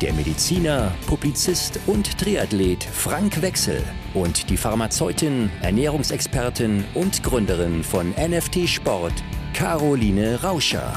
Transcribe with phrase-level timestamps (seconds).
[0.00, 8.68] der Mediziner, Publizist und Triathlet Frank Wechsel und die Pharmazeutin, Ernährungsexpertin und Gründerin von NFT
[8.68, 9.12] Sport,
[9.52, 10.94] Caroline Rauscher.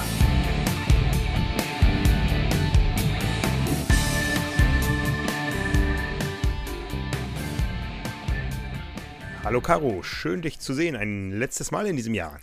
[9.44, 12.40] Hallo Caro, schön dich zu sehen, ein letztes Mal in diesem Jahr.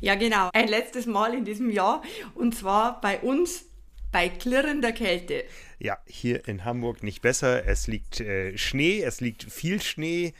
[0.00, 2.02] Ja, genau, ein letztes Mal in diesem Jahr
[2.34, 3.64] und zwar bei uns
[4.16, 5.44] bei klirrender Kälte.
[5.78, 7.66] Ja, hier in Hamburg nicht besser.
[7.66, 10.32] Es liegt äh, Schnee, es liegt viel Schnee.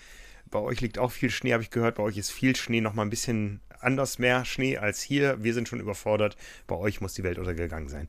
[0.50, 1.96] Bei euch liegt auch viel Schnee, habe ich gehört.
[1.96, 5.44] Bei euch ist viel Schnee, noch mal ein bisschen anders mehr Schnee als hier.
[5.44, 6.38] Wir sind schon überfordert.
[6.66, 8.06] Bei euch muss die Welt untergegangen sein.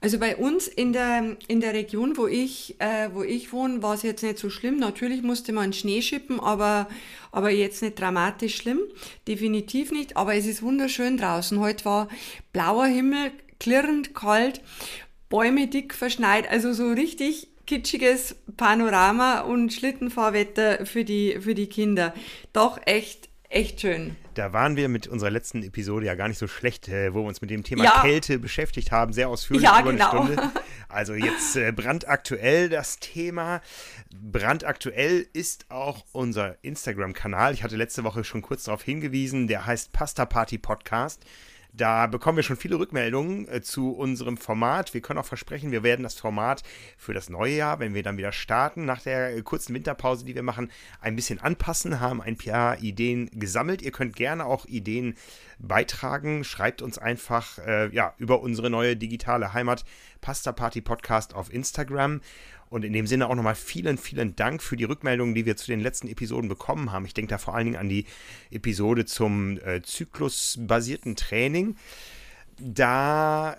[0.00, 3.92] Also bei uns in der, in der Region, wo ich, äh, wo ich wohne, war
[3.92, 4.78] es jetzt nicht so schlimm.
[4.78, 6.88] Natürlich musste man Schnee schippen, aber,
[7.32, 8.80] aber jetzt nicht dramatisch schlimm.
[9.28, 10.16] Definitiv nicht.
[10.16, 11.60] Aber es ist wunderschön draußen.
[11.60, 12.08] Heute war
[12.54, 14.60] blauer Himmel, klirrend kalt,
[15.28, 22.12] Bäume dick verschneit, also so richtig kitschiges Panorama und Schlittenfahrwetter für die, für die Kinder.
[22.52, 24.16] Doch echt, echt schön.
[24.34, 27.28] Da waren wir mit unserer letzten Episode ja gar nicht so schlecht, äh, wo wir
[27.28, 28.00] uns mit dem Thema ja.
[28.00, 30.10] Kälte beschäftigt haben, sehr ausführlich ja, über genau.
[30.10, 30.50] eine Stunde.
[30.92, 33.60] Also jetzt äh, brandaktuell das Thema.
[34.12, 37.54] Brandaktuell ist auch unser Instagram-Kanal.
[37.54, 39.46] Ich hatte letzte Woche schon kurz darauf hingewiesen.
[39.46, 41.24] Der heißt Pasta Party Podcast.
[41.72, 44.92] Da bekommen wir schon viele Rückmeldungen äh, zu unserem Format.
[44.92, 46.62] Wir können auch versprechen, wir werden das Format
[46.96, 50.34] für das neue Jahr, wenn wir dann wieder starten, nach der äh, kurzen Winterpause, die
[50.34, 53.82] wir machen, ein bisschen anpassen, haben ein paar Ideen gesammelt.
[53.82, 55.14] Ihr könnt gerne auch Ideen
[55.58, 56.44] beitragen.
[56.44, 59.84] Schreibt uns einfach äh, ja, über unsere neue digitale Heimat
[60.20, 62.20] Pasta Party Podcast auf Instagram.
[62.70, 65.66] Und in dem Sinne auch nochmal vielen, vielen Dank für die Rückmeldungen, die wir zu
[65.66, 67.04] den letzten Episoden bekommen haben.
[67.04, 68.06] Ich denke da vor allen Dingen an die
[68.50, 71.76] Episode zum äh, zyklusbasierten Training.
[72.58, 73.56] Da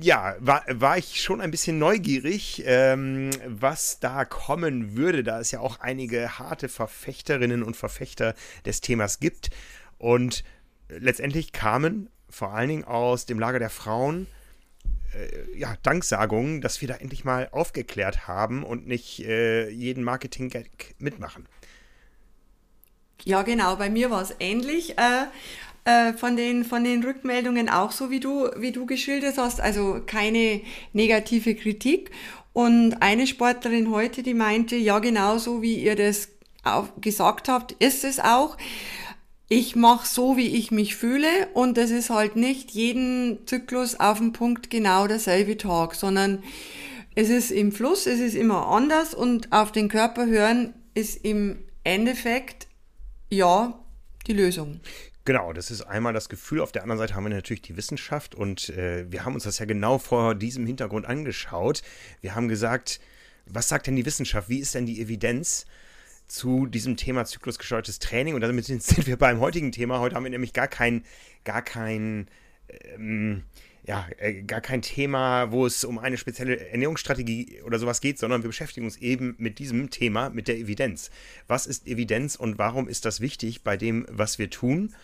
[0.00, 5.50] ja, war, war ich schon ein bisschen neugierig, ähm, was da kommen würde, da es
[5.50, 8.34] ja auch einige harte Verfechterinnen und Verfechter
[8.64, 9.50] des Themas gibt.
[9.98, 10.44] Und
[10.88, 14.26] letztendlich kamen vor allen Dingen aus dem Lager der Frauen
[15.14, 20.94] äh, ja, Danksagungen, dass wir da endlich mal aufgeklärt haben und nicht äh, jeden Marketing-Gag
[20.98, 21.46] mitmachen.
[23.24, 24.98] Ja, genau, bei mir war es ähnlich.
[24.98, 25.26] Äh,
[25.84, 29.60] äh, von, den, von den Rückmeldungen auch so, wie du, wie du geschildert hast.
[29.60, 30.60] Also keine
[30.92, 32.10] negative Kritik.
[32.52, 36.28] Und eine Sportlerin heute, die meinte, ja, genauso wie ihr das
[37.00, 38.58] gesagt habt, ist es auch
[39.48, 44.18] ich mache so, wie ich mich fühle und das ist halt nicht jeden Zyklus auf
[44.18, 46.42] den Punkt genau derselbe Tag, sondern
[47.14, 51.58] es ist im Fluss, es ist immer anders und auf den Körper hören ist im
[51.82, 52.68] Endeffekt
[53.30, 53.78] ja
[54.26, 54.80] die Lösung.
[55.24, 56.60] Genau, das ist einmal das Gefühl.
[56.60, 59.58] Auf der anderen Seite haben wir natürlich die Wissenschaft und äh, wir haben uns das
[59.58, 61.82] ja genau vor diesem Hintergrund angeschaut.
[62.20, 63.00] Wir haben gesagt,
[63.46, 64.48] was sagt denn die Wissenschaft?
[64.48, 65.66] Wie ist denn die Evidenz?
[66.28, 68.34] Zu diesem Thema zyklusgesteuertes Training.
[68.34, 69.98] Und damit sind wir beim heutigen Thema.
[69.98, 71.04] Heute haben wir nämlich gar kein,
[71.44, 72.28] gar kein,
[72.94, 73.44] ähm,
[73.84, 78.42] ja, äh, gar kein Thema, wo es um eine spezielle Ernährungsstrategie oder sowas geht, sondern
[78.42, 81.10] wir beschäftigen uns eben mit diesem Thema, mit der Evidenz.
[81.46, 84.94] Was ist Evidenz und warum ist das wichtig bei dem, was wir tun?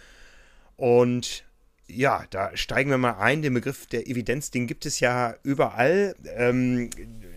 [0.76, 1.44] Und
[1.86, 3.42] ja, da steigen wir mal ein.
[3.42, 6.14] Den Begriff der Evidenz, den gibt es ja überall.
[6.36, 6.88] Ähm,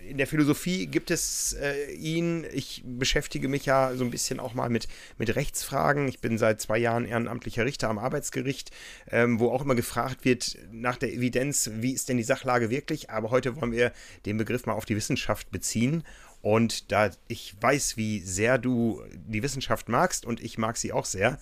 [0.08, 2.46] in der Philosophie gibt es äh, ihn.
[2.52, 4.88] Ich beschäftige mich ja so ein bisschen auch mal mit,
[5.18, 6.08] mit Rechtsfragen.
[6.08, 8.70] Ich bin seit zwei Jahren ehrenamtlicher Richter am Arbeitsgericht,
[9.10, 13.10] ähm, wo auch immer gefragt wird nach der Evidenz, wie ist denn die Sachlage wirklich.
[13.10, 13.92] Aber heute wollen wir
[14.24, 16.04] den Begriff mal auf die Wissenschaft beziehen.
[16.40, 21.04] Und da ich weiß, wie sehr du die Wissenschaft magst und ich mag sie auch
[21.04, 21.38] sehr,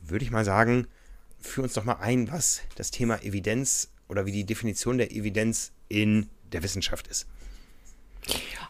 [0.00, 0.86] würde ich mal sagen,
[1.40, 5.72] führ uns doch mal ein, was das Thema Evidenz oder wie die Definition der Evidenz
[5.88, 7.26] in der Wissenschaft ist.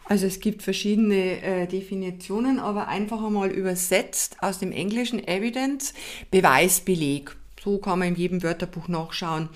[0.05, 5.93] Also es gibt verschiedene äh, Definitionen, aber einfach einmal übersetzt aus dem Englischen Evidence,
[6.31, 7.37] Beweisbeleg.
[7.63, 9.49] So kann man in jedem Wörterbuch nachschauen.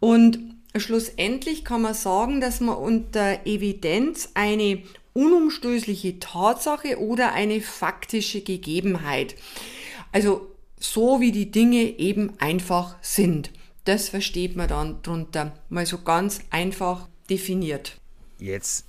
[0.00, 0.38] Und
[0.76, 4.82] schlussendlich kann man sagen, dass man unter Evidenz eine
[5.12, 9.34] unumstößliche Tatsache oder eine faktische Gegebenheit,
[10.10, 10.51] also
[10.82, 13.52] so wie die Dinge eben einfach sind.
[13.84, 18.00] Das versteht man dann drunter, mal so ganz einfach definiert.
[18.38, 18.86] Jetzt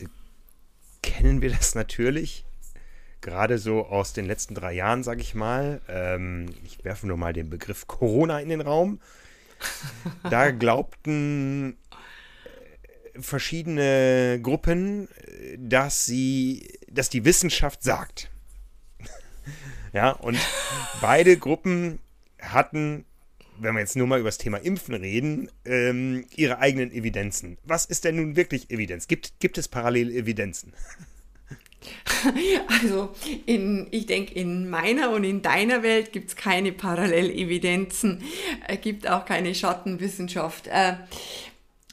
[1.02, 2.46] kennen wir das natürlich.
[3.22, 5.82] gerade so aus den letzten drei Jahren, sage ich mal.
[5.88, 9.00] Ähm, ich werfe nur mal den Begriff Corona in den Raum.
[10.30, 11.78] Da glaubten
[13.16, 15.08] äh, verschiedene Gruppen,
[15.58, 18.30] dass sie, dass die Wissenschaft sagt.
[19.94, 20.38] Ja, und
[21.02, 22.00] beide Gruppen
[22.42, 23.06] hatten
[23.60, 27.58] wenn wir jetzt nur mal über das Thema Impfen reden, ähm, ihre eigenen Evidenzen.
[27.64, 29.08] Was ist denn nun wirklich Evidenz?
[29.08, 30.74] Gibt, gibt es parallele Evidenzen?
[32.82, 33.14] Also
[33.46, 38.24] in, ich denke, in meiner und in deiner Welt gibt es keine Parallelevidenzen,
[38.66, 40.68] äh, gibt auch keine Schattenwissenschaft.
[40.68, 40.94] Äh,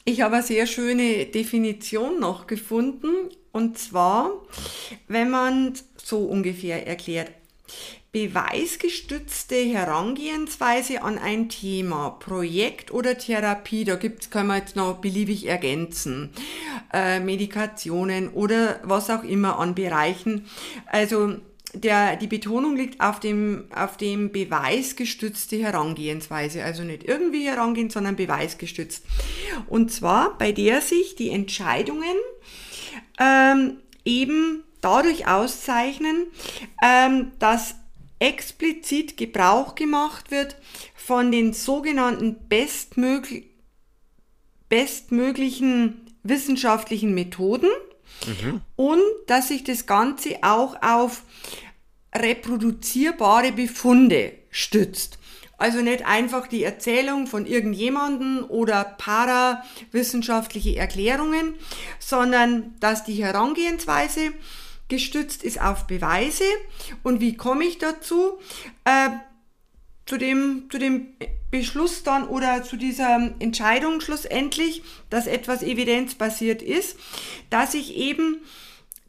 [0.05, 3.09] ich habe eine sehr schöne Definition noch gefunden
[3.51, 4.31] und zwar,
[5.09, 7.31] wenn man so ungefähr erklärt,
[8.11, 15.47] beweisgestützte Herangehensweise an ein Thema, Projekt oder Therapie, da gibt's, können wir jetzt noch beliebig
[15.47, 16.29] ergänzen,
[16.91, 20.45] äh, Medikationen oder was auch immer an Bereichen.
[20.87, 21.35] Also
[21.73, 28.17] der, die Betonung liegt auf dem, auf dem beweisgestützte Herangehensweise, also nicht irgendwie herangehen, sondern
[28.17, 29.05] beweisgestützt.
[29.67, 32.17] Und zwar bei der sich die Entscheidungen
[33.19, 36.27] ähm, eben dadurch auszeichnen,
[36.83, 37.75] ähm, dass
[38.19, 40.55] explizit Gebrauch gemacht wird
[40.95, 43.45] von den sogenannten bestmöglich,
[44.69, 47.69] bestmöglichen wissenschaftlichen Methoden
[48.27, 48.61] mhm.
[48.75, 51.23] und dass sich das Ganze auch auf
[52.15, 55.17] reproduzierbare Befunde stützt.
[55.57, 61.53] Also nicht einfach die Erzählung von irgendjemanden oder parawissenschaftliche Erklärungen,
[61.99, 64.31] sondern dass die Herangehensweise
[64.91, 66.43] gestützt ist auf Beweise.
[67.01, 68.37] Und wie komme ich dazu?
[68.83, 69.09] Äh,
[70.05, 71.07] zu dem, zu dem
[71.49, 76.97] Beschluss dann oder zu dieser Entscheidung schlussendlich, dass etwas evidenzbasiert ist,
[77.49, 78.37] dass ich eben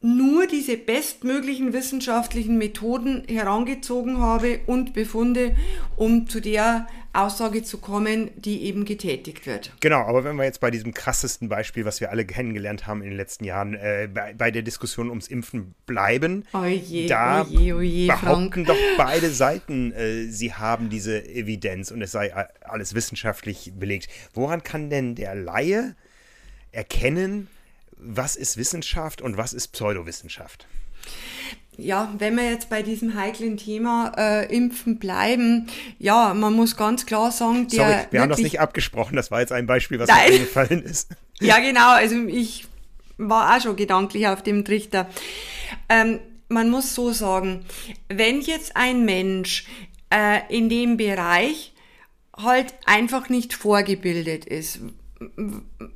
[0.00, 5.56] nur diese bestmöglichen wissenschaftlichen Methoden herangezogen habe und Befunde,
[5.96, 9.72] um zu der Aussage zu kommen, die eben getätigt wird.
[9.80, 13.10] Genau, aber wenn wir jetzt bei diesem krassesten Beispiel, was wir alle kennengelernt haben in
[13.10, 18.06] den letzten Jahren, äh, bei, bei, der Diskussion ums Impfen bleiben, oje, da oje, oje,
[18.06, 18.66] behaupten Frank.
[18.66, 22.32] doch beide Seiten, äh, sie haben diese Evidenz und es sei
[22.62, 24.08] alles wissenschaftlich belegt.
[24.32, 25.94] Woran kann denn der Laie
[26.70, 27.48] erkennen,
[27.98, 30.66] was ist Wissenschaft und was ist Pseudowissenschaft?
[31.76, 37.06] Ja, wenn wir jetzt bei diesem heiklen Thema äh, Impfen bleiben, ja, man muss ganz
[37.06, 37.78] klar sagen, der.
[37.78, 40.18] Sorry, wir haben das nicht abgesprochen, das war jetzt ein Beispiel, was Nein.
[40.28, 41.10] mir eingefallen ist.
[41.40, 42.68] Ja, genau, also ich
[43.18, 45.08] war auch schon gedanklich auf dem Trichter.
[45.88, 47.64] Ähm, man muss so sagen,
[48.08, 49.66] wenn jetzt ein Mensch
[50.10, 51.72] äh, in dem Bereich
[52.36, 54.80] halt einfach nicht vorgebildet ist,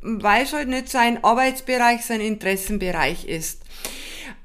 [0.03, 3.63] weil es halt nicht sein Arbeitsbereich, sein Interessenbereich ist,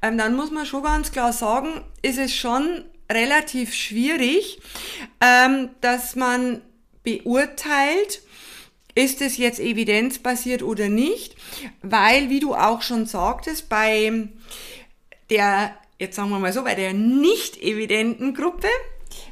[0.02, 4.60] ähm, dann muss man schon ganz klar sagen, ist es schon relativ schwierig,
[5.20, 6.60] ähm, dass man
[7.04, 8.22] beurteilt,
[8.94, 11.36] ist es jetzt evidenzbasiert oder nicht,
[11.82, 14.28] weil, wie du auch schon sagtest, bei
[15.30, 18.68] der, jetzt sagen wir mal so, bei der nicht evidenten Gruppe,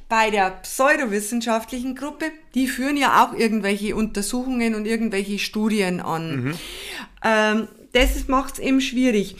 [0.09, 6.45] bei der pseudowissenschaftlichen Gruppe, die führen ja auch irgendwelche Untersuchungen und irgendwelche Studien an.
[6.45, 6.55] Mhm.
[7.25, 9.37] Ähm, das macht es eben schwierig.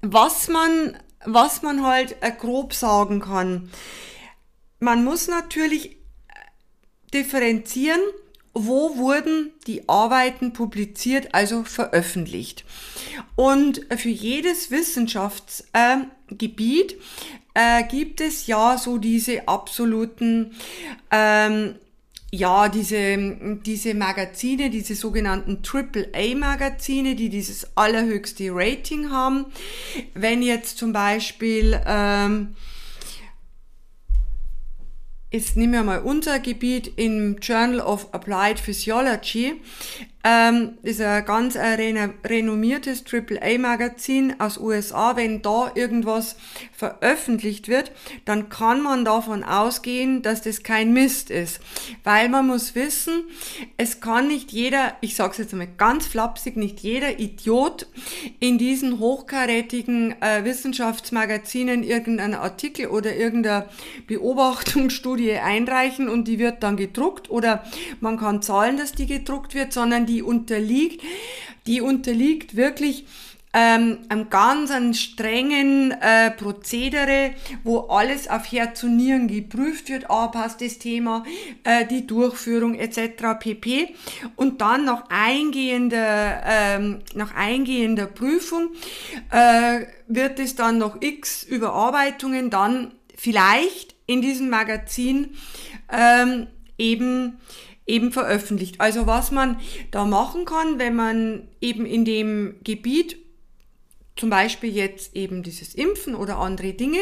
[0.00, 3.70] Was man, was man halt äh, grob sagen kann,
[4.80, 5.96] man muss natürlich äh,
[7.12, 8.00] differenzieren,
[8.54, 12.64] wo wurden die Arbeiten publiziert, also veröffentlicht.
[13.36, 16.96] Und für jedes Wissenschaftsgebiet äh,
[17.58, 20.52] äh, gibt es ja so diese absoluten
[21.10, 21.74] ähm,
[22.30, 29.46] ja, diese, diese Magazine, diese sogenannten AAA-Magazine, die dieses allerhöchste Rating haben.
[30.14, 32.54] Wenn jetzt zum Beispiel, ähm,
[35.32, 39.62] jetzt nehmen wir mal unser Gebiet im Journal of Applied Physiology,
[40.24, 45.16] ähm, ist ein ganz ein renommiertes AAA-Magazin aus USA.
[45.16, 46.36] Wenn da irgendwas
[46.72, 47.92] veröffentlicht wird,
[48.24, 51.60] dann kann man davon ausgehen, dass das kein Mist ist.
[52.02, 53.24] Weil man muss wissen,
[53.76, 57.86] es kann nicht jeder, ich sage es jetzt einmal ganz flapsig, nicht jeder Idiot
[58.40, 63.66] in diesen hochkarätigen äh, Wissenschaftsmagazinen irgendeinen Artikel oder irgendeine
[64.08, 67.64] Beobachtungsstudie einreichen und die wird dann gedruckt oder
[68.00, 71.02] man kann zahlen, dass die gedruckt wird, sondern die unterliegt,
[71.66, 73.04] die unterliegt wirklich
[73.54, 77.32] ähm, einem ganz einen strengen äh, Prozedere,
[77.64, 81.24] wo alles auf Herz und Nieren geprüft wird, ah, passt das Thema,
[81.64, 83.38] äh, die Durchführung etc.
[83.40, 83.94] pp.
[84.36, 88.70] Und dann nach eingehender, ähm, nach eingehender Prüfung
[89.30, 95.30] äh, wird es dann noch x Überarbeitungen dann vielleicht in diesem Magazin
[95.90, 97.38] ähm, eben
[97.88, 98.80] eben veröffentlicht.
[98.80, 99.58] Also was man
[99.90, 103.16] da machen kann, wenn man eben in dem Gebiet
[104.14, 106.98] zum Beispiel jetzt eben dieses Impfen oder andere Dinge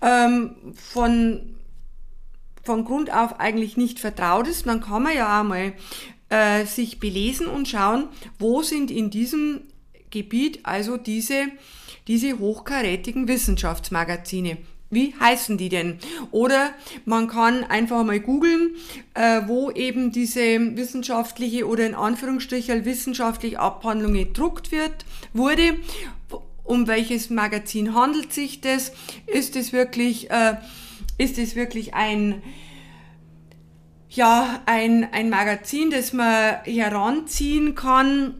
[0.00, 1.56] ähm, von,
[2.62, 5.72] von Grund auf eigentlich nicht vertraut ist, dann kann man ja auch mal
[6.28, 8.08] äh, sich belesen und schauen,
[8.38, 9.62] wo sind in diesem
[10.10, 11.46] Gebiet also diese,
[12.06, 14.58] diese hochkarätigen Wissenschaftsmagazine.
[14.88, 15.98] Wie heißen die denn?
[16.30, 16.70] Oder
[17.04, 18.76] man kann einfach mal googeln,
[19.14, 25.76] äh, wo eben diese wissenschaftliche oder in Anführungsstrichen wissenschaftliche Abhandlung gedruckt wird, wurde
[26.62, 28.92] um welches Magazin handelt sich das?
[29.26, 30.56] Ist es wirklich, äh,
[31.18, 32.42] ist es wirklich ein,
[34.10, 38.34] ja, ein, ein Magazin, das man heranziehen kann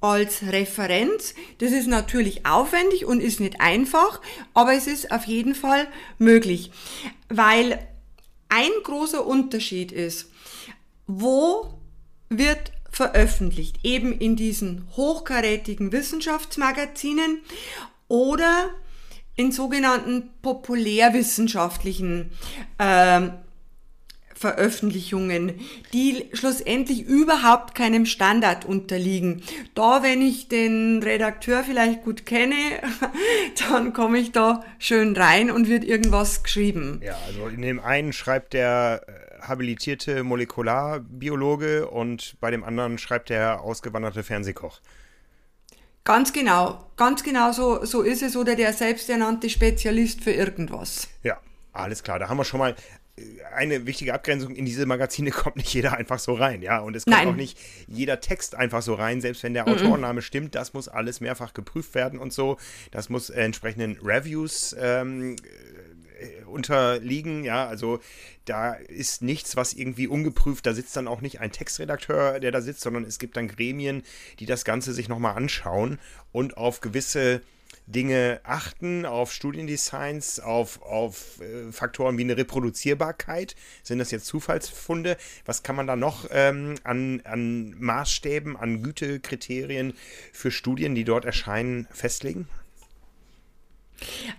[0.00, 1.34] als Referenz.
[1.58, 4.20] Das ist natürlich aufwendig und ist nicht einfach,
[4.54, 5.86] aber es ist auf jeden Fall
[6.18, 6.70] möglich,
[7.28, 7.78] weil
[8.48, 10.30] ein großer Unterschied ist,
[11.06, 11.74] wo
[12.28, 17.40] wird veröffentlicht, eben in diesen hochkarätigen Wissenschaftsmagazinen
[18.08, 18.70] oder
[19.36, 22.30] in sogenannten populärwissenschaftlichen
[22.78, 23.28] äh,
[24.40, 25.60] Veröffentlichungen,
[25.92, 29.42] die schlussendlich überhaupt keinem Standard unterliegen.
[29.74, 32.54] Da, wenn ich den Redakteur vielleicht gut kenne,
[33.68, 37.02] dann komme ich da schön rein und wird irgendwas geschrieben.
[37.04, 43.28] Ja, also in dem einen schreibt der äh, habilitierte Molekularbiologe und bei dem anderen schreibt
[43.28, 44.80] der ausgewanderte Fernsehkoch.
[46.04, 51.08] Ganz genau, ganz genau so, so ist es oder der selbsternannte Spezialist für irgendwas.
[51.22, 51.38] Ja,
[51.74, 52.18] alles klar.
[52.18, 52.74] Da haben wir schon mal
[53.54, 54.54] eine wichtige Abgrenzung.
[54.54, 56.80] In diese Magazine kommt nicht jeder einfach so rein, ja.
[56.80, 57.28] Und es kommt Nein.
[57.28, 59.74] auch nicht jeder Text einfach so rein, selbst wenn der mm -mm.
[59.74, 60.54] Autorenname stimmt.
[60.54, 62.56] Das muss alles mehrfach geprüft werden und so.
[62.90, 65.36] Das muss äh, entsprechenden Reviews ähm,
[66.20, 67.44] äh, unterliegen.
[67.44, 68.00] Ja, also
[68.44, 72.60] da ist nichts, was irgendwie ungeprüft, da sitzt dann auch nicht ein Textredakteur, der da
[72.60, 74.02] sitzt, sondern es gibt dann Gremien,
[74.38, 75.98] die das Ganze sich nochmal anschauen
[76.32, 77.42] und auf gewisse
[77.92, 83.56] Dinge achten, auf Studiendesigns, auf, auf äh, Faktoren wie eine Reproduzierbarkeit.
[83.82, 85.16] Sind das jetzt Zufallsfunde?
[85.44, 89.94] Was kann man da noch ähm, an, an Maßstäben, an Gütekriterien
[90.32, 92.48] für Studien, die dort erscheinen, festlegen?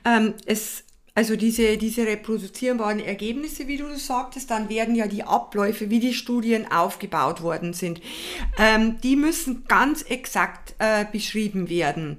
[0.05, 5.89] Ähm, es also diese, diese reproduzierbaren Ergebnisse, wie du sagtest, dann werden ja die Abläufe,
[5.89, 8.01] wie die Studien aufgebaut worden sind,
[8.57, 12.17] ähm, die müssen ganz exakt äh, beschrieben werden.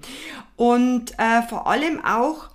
[0.57, 2.51] Und äh, vor allem auch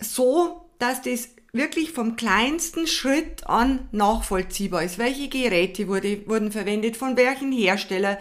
[0.00, 4.98] so, dass das wirklich vom kleinsten Schritt an nachvollziehbar ist.
[4.98, 8.18] Welche Geräte wurde, wurden verwendet, von welchen Hersteller.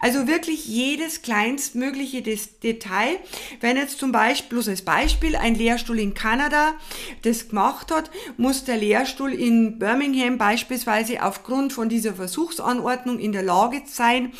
[0.00, 3.18] Also wirklich jedes kleinstmögliche Detail.
[3.60, 6.74] Wenn jetzt zum Beispiel, bloß als Beispiel, ein Lehrstuhl in Kanada
[7.22, 13.42] das gemacht hat, muss der Lehrstuhl in Birmingham beispielsweise aufgrund von dieser Versuchsanordnung in der
[13.42, 14.32] Lage sein,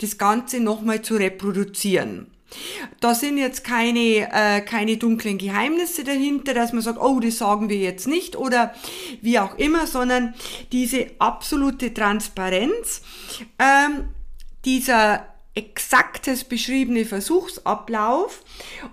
[0.00, 2.26] das Ganze nochmal zu reproduzieren.
[3.00, 7.68] Da sind jetzt keine, äh, keine dunklen Geheimnisse dahinter, dass man sagt, oh, das sagen
[7.68, 8.74] wir jetzt nicht oder
[9.20, 10.34] wie auch immer, sondern
[10.72, 13.02] diese absolute Transparenz,
[13.58, 14.08] ähm,
[14.64, 18.44] dieser exaktes beschriebene Versuchsablauf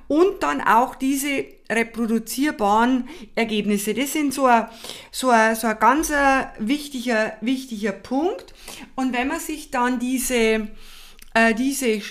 [0.08, 3.94] und dann auch diese reproduzierbaren Ergebnisse.
[3.94, 4.68] Das sind so ein,
[5.12, 6.12] so ein, so ein ganz
[6.58, 8.54] wichtiger, wichtiger Punkt.
[8.96, 10.68] Und wenn man sich dann diese,
[11.36, 12.02] äh, diese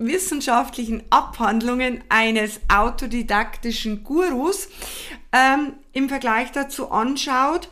[0.00, 4.68] wissenschaftlichen Abhandlungen eines autodidaktischen Gurus
[5.32, 7.68] ähm, im Vergleich dazu anschaut,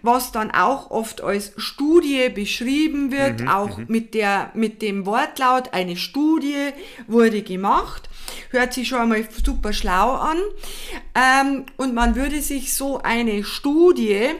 [0.00, 3.86] was dann auch oft als Studie beschrieben wird, mhm, auch mhm.
[3.88, 6.70] mit, der, mit dem Wortlaut, eine Studie
[7.06, 8.08] wurde gemacht,
[8.50, 10.38] hört sich schon einmal super schlau an.
[11.14, 14.30] Ähm, und man würde sich so eine Studie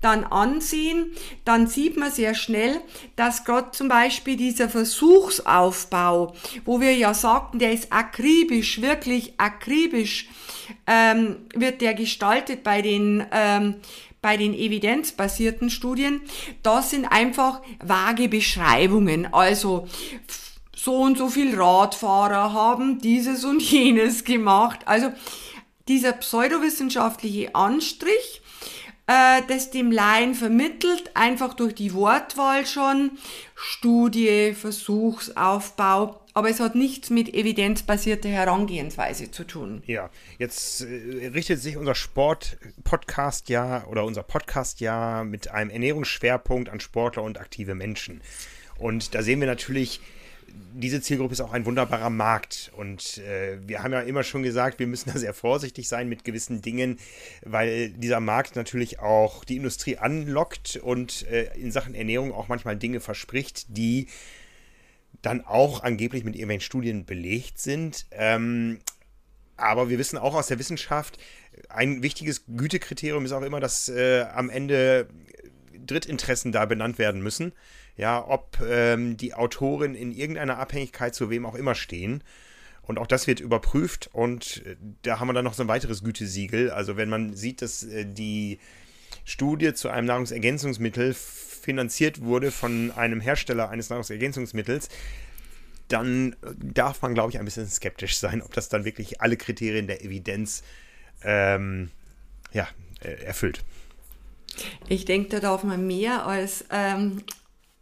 [0.00, 1.06] dann ansehen,
[1.44, 2.80] dann sieht man sehr schnell,
[3.16, 10.28] dass gerade zum Beispiel dieser Versuchsaufbau, wo wir ja sagten, der ist akribisch, wirklich akribisch,
[10.86, 13.76] ähm, wird der gestaltet bei den ähm,
[14.20, 16.20] bei den evidenzbasierten Studien,
[16.62, 19.32] das sind einfach vage Beschreibungen.
[19.32, 19.86] Also
[20.78, 24.80] so und so viel Radfahrer haben dieses und jenes gemacht.
[24.86, 25.12] Also
[25.88, 28.42] dieser pseudowissenschaftliche Anstrich,
[29.08, 33.12] äh, das dem Laien vermittelt, einfach durch die Wortwahl schon,
[33.56, 39.82] Studie, Versuchsaufbau, aber es hat nichts mit evidenzbasierter Herangehensweise zu tun.
[39.86, 46.68] Ja, jetzt äh, richtet sich unser Sport-Podcast ja oder unser Podcast ja mit einem Ernährungsschwerpunkt
[46.68, 48.20] an Sportler und aktive Menschen.
[48.76, 50.00] Und da sehen wir natürlich,
[50.74, 52.70] diese Zielgruppe ist auch ein wunderbarer Markt.
[52.76, 56.24] Und äh, wir haben ja immer schon gesagt, wir müssen da sehr vorsichtig sein mit
[56.24, 56.98] gewissen Dingen,
[57.44, 62.76] weil dieser Markt natürlich auch die Industrie anlockt und äh, in Sachen Ernährung auch manchmal
[62.76, 64.06] Dinge verspricht, die
[65.22, 68.06] dann auch angeblich mit irgendwelchen Studien belegt sind.
[68.12, 68.78] Ähm,
[69.56, 71.18] aber wir wissen auch aus der Wissenschaft,
[71.68, 75.08] ein wichtiges Gütekriterium ist auch immer, dass äh, am Ende
[75.86, 77.52] Drittinteressen da benannt werden müssen
[77.98, 82.22] ja, ob ähm, die Autoren in irgendeiner Abhängigkeit zu wem auch immer stehen.
[82.82, 86.02] Und auch das wird überprüft und äh, da haben wir dann noch so ein weiteres
[86.02, 86.70] Gütesiegel.
[86.70, 88.60] Also wenn man sieht, dass äh, die
[89.24, 94.88] Studie zu einem Nahrungsergänzungsmittel finanziert wurde von einem Hersteller eines Nahrungsergänzungsmittels,
[95.88, 99.36] dann äh, darf man, glaube ich, ein bisschen skeptisch sein, ob das dann wirklich alle
[99.36, 100.62] Kriterien der Evidenz
[101.24, 101.90] ähm,
[102.52, 102.68] ja,
[103.00, 103.64] erfüllt.
[104.88, 107.22] Ich denke, da darf man mehr als ähm,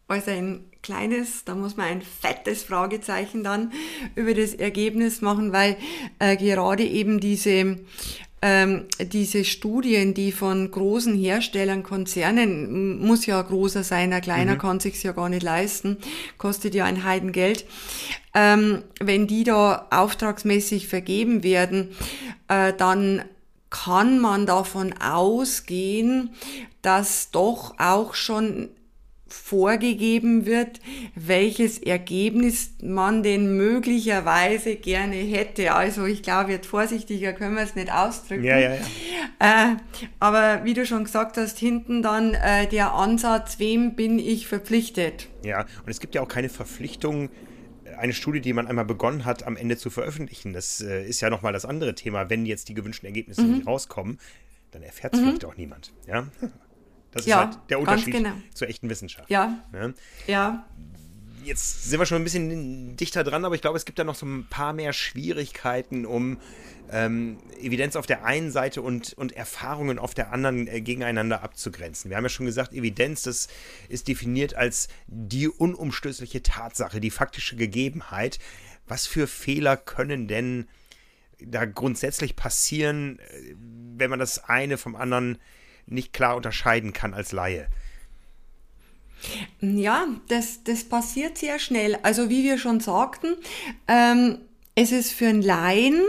[0.09, 3.73] als ein kleines, da muss man ein fettes Fragezeichen dann
[4.15, 5.77] über das Ergebnis machen, weil
[6.21, 7.79] äh, gerade eben diese
[8.43, 14.59] ähm, diese Studien, die von großen Herstellern, Konzernen, muss ja großer sein, ein kleiner mhm.
[14.59, 15.97] kann sich's ja gar nicht leisten,
[16.37, 17.65] kostet ja ein Heidengeld.
[18.35, 21.97] Ähm, wenn die da auftragsmäßig vergeben werden,
[22.49, 23.25] äh, dann
[23.71, 26.31] kann man davon ausgehen,
[26.83, 28.69] dass doch auch schon
[29.29, 30.81] vorgegeben wird,
[31.15, 35.75] welches Ergebnis man denn möglicherweise gerne hätte.
[35.75, 38.45] Also ich glaube, jetzt vorsichtiger können wir es nicht ausdrücken.
[38.45, 38.81] Ja, ja, ja.
[39.39, 39.77] Äh,
[40.21, 45.29] aber wie du schon gesagt hast, hinten dann äh, der Ansatz, wem bin ich verpflichtet?
[45.43, 47.31] Ja, und es gibt ja auch keine Verpflichtung,
[47.99, 50.53] eine Studie, die man einmal begonnen hat, am Ende zu veröffentlichen.
[50.53, 52.31] Das äh, ist ja nochmal das andere Thema.
[52.31, 53.55] Wenn jetzt die gewünschten Ergebnisse mhm.
[53.55, 54.19] nicht rauskommen,
[54.71, 55.25] dann erfährt es mhm.
[55.25, 55.93] vielleicht auch niemand.
[56.07, 56.29] Ja.
[57.17, 58.33] Das ja, ist halt der Unterschied genau.
[58.53, 59.31] zur echten Wissenschaft.
[59.31, 59.65] Ja.
[59.73, 59.93] ja.
[60.27, 60.67] ja.
[61.45, 64.17] Jetzt sind wir schon ein bisschen dichter dran, aber ich glaube, es gibt da noch
[64.17, 66.39] so ein paar mehr Schwierigkeiten, um
[66.91, 72.11] ähm, Evidenz auf der einen Seite und, und Erfahrungen auf der anderen äh, gegeneinander abzugrenzen.
[72.11, 73.49] Wir haben ja schon gesagt, Evidenz, das
[73.89, 78.39] ist definiert als die unumstößliche Tatsache, die faktische Gegebenheit.
[78.87, 80.69] Was für Fehler können denn
[81.39, 83.55] da grundsätzlich passieren, äh,
[83.97, 85.39] wenn man das eine vom anderen
[85.87, 87.69] nicht klar unterscheiden kann als Laie.
[89.61, 91.99] Ja, das, das passiert sehr schnell.
[92.03, 93.37] Also wie wir schon sagten,
[93.89, 94.39] ähm,
[94.75, 96.03] es ist für einen Laien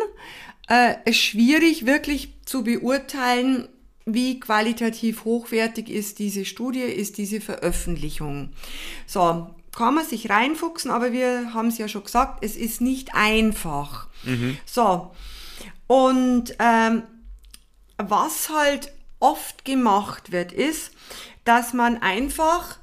[0.68, 3.70] äh, schwierig wirklich zu beurteilen,
[4.06, 8.54] wie qualitativ hochwertig ist diese Studie, ist diese Veröffentlichung.
[9.06, 13.13] So, kann man sich reinfuchsen, aber wir haben es ja schon gesagt, es ist nicht
[13.13, 14.08] einfach.
[14.24, 14.58] Mhm.
[14.66, 15.12] So,
[15.88, 17.04] und ähm,
[17.98, 20.91] was halt oft gemacht wird, ist,
[21.43, 22.77] dass man einfach,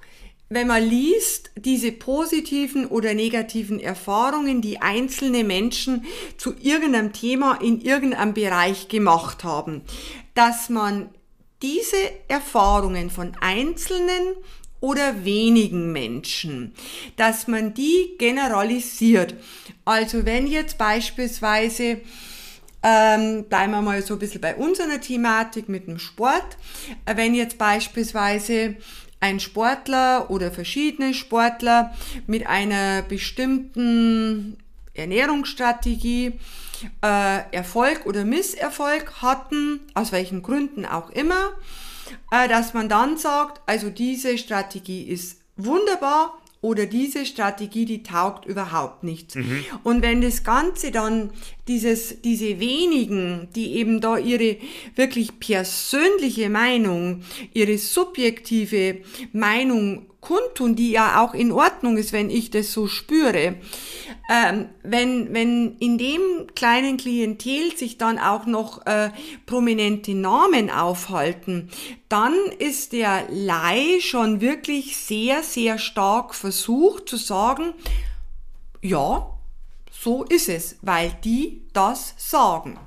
[0.48, 6.04] wenn man liest, diese positiven oder negativen Erfahrungen, die einzelne Menschen
[6.36, 9.82] zu irgendeinem Thema in irgendeinem Bereich gemacht haben,
[10.34, 11.10] dass man
[11.62, 11.96] diese
[12.28, 14.34] Erfahrungen von einzelnen
[14.80, 16.74] oder wenigen Menschen,
[17.16, 19.34] dass man die generalisiert.
[19.86, 22.02] Also wenn jetzt beispielsweise
[22.84, 26.58] ähm, bleiben wir mal so ein bisschen bei unserer Thematik mit dem Sport.
[27.12, 28.76] Wenn jetzt beispielsweise
[29.20, 31.94] ein Sportler oder verschiedene Sportler
[32.26, 34.58] mit einer bestimmten
[34.92, 36.38] Ernährungsstrategie
[37.02, 41.52] äh, Erfolg oder Misserfolg hatten, aus welchen Gründen auch immer,
[42.30, 48.46] äh, dass man dann sagt, also diese Strategie ist wunderbar, oder diese Strategie, die taugt
[48.46, 49.34] überhaupt nichts.
[49.34, 49.66] Mhm.
[49.82, 51.28] Und wenn das Ganze dann
[51.68, 54.56] dieses, diese wenigen, die eben da ihre
[54.96, 57.22] wirklich persönliche Meinung,
[57.52, 59.02] ihre subjektive
[59.34, 63.56] Meinung kundtun, die ja auch in Ordnung ist, wenn ich das so spüre.
[64.32, 69.10] Ähm, wenn, wenn in dem kleinen Klientel sich dann auch noch äh,
[69.44, 71.68] prominente Namen aufhalten,
[72.08, 77.74] dann ist der Lai schon wirklich sehr, sehr stark versucht zu sagen,
[78.80, 79.30] ja,
[79.90, 82.78] so ist es, weil die das sagen.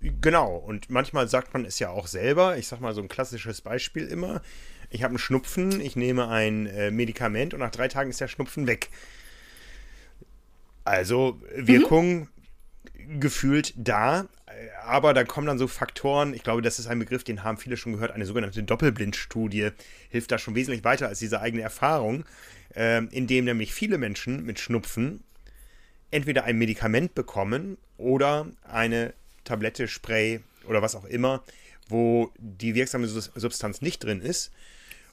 [0.00, 2.56] Genau, und manchmal sagt man es ja auch selber.
[2.56, 4.42] Ich sag mal so ein klassisches Beispiel immer
[4.90, 8.28] ich habe einen Schnupfen, ich nehme ein äh, Medikament und nach drei Tagen ist der
[8.28, 8.88] Schnupfen weg.
[10.84, 12.28] Also Wirkung
[12.96, 13.20] mhm.
[13.20, 14.26] gefühlt da,
[14.84, 17.76] aber da kommen dann so Faktoren, ich glaube, das ist ein Begriff, den haben viele
[17.76, 19.70] schon gehört, eine sogenannte Doppelblindstudie
[20.08, 22.24] hilft da schon wesentlich weiter als diese eigene Erfahrung,
[22.74, 25.22] äh, indem nämlich viele Menschen mit Schnupfen
[26.10, 29.12] entweder ein Medikament bekommen oder eine
[29.44, 31.42] Tablette, Spray oder was auch immer,
[31.88, 34.52] wo die wirksame Substanz nicht drin ist.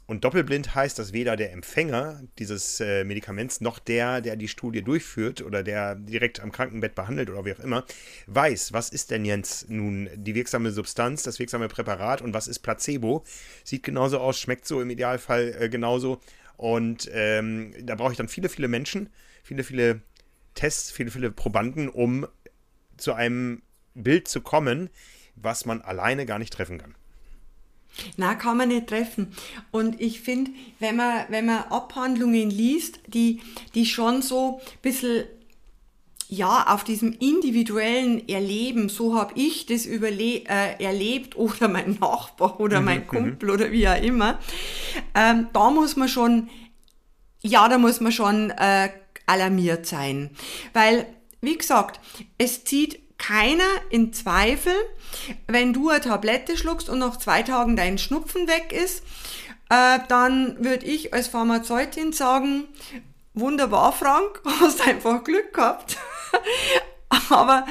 [0.08, 4.84] Und doppelblind heißt, dass weder der Empfänger dieses äh, Medikaments noch der, der die Studie
[4.84, 7.86] durchführt oder der direkt am Krankenbett behandelt oder wie auch immer,
[8.28, 12.60] weiß, was ist denn jetzt nun die wirksame Substanz, das wirksame Präparat und was ist
[12.60, 13.24] Placebo.
[13.64, 16.22] Sieht genauso aus, schmeckt so im Idealfall äh, genauso.
[16.56, 19.10] Und ähm, da brauche ich dann viele, viele Menschen,
[19.44, 20.02] viele, viele
[20.54, 22.28] Tests, viele, viele Probanden, um
[22.98, 23.64] zu einem
[23.96, 24.90] Bild zu kommen,
[25.36, 26.96] was man alleine gar nicht treffen kann.
[28.18, 29.34] Na, kann man nicht treffen.
[29.72, 33.42] Und ich finde, wenn man, wenn man Abhandlungen liest, die,
[33.74, 35.26] die schon so ein bisschen
[36.28, 42.60] ja, auf diesem individuellen Erleben, so habe ich das überle äh, erlebt oder mein Nachbar
[42.60, 44.40] oder mein mhm, Kumpel oder wie auch immer,
[45.14, 46.50] ähm, da muss man schon,
[47.42, 48.90] ja, da muss man schon äh,
[49.28, 50.32] alarmiert sein.
[50.74, 51.06] Weil,
[51.42, 52.00] wie gesagt,
[52.38, 54.74] es zieht keiner in Zweifel,
[55.48, 59.04] wenn du eine Tablette schluckst und nach zwei Tagen dein Schnupfen weg ist,
[59.70, 62.66] äh, dann würde ich als Pharmazeutin sagen,
[63.34, 65.98] wunderbar, Frank, hast einfach Glück gehabt.
[67.30, 67.66] Aber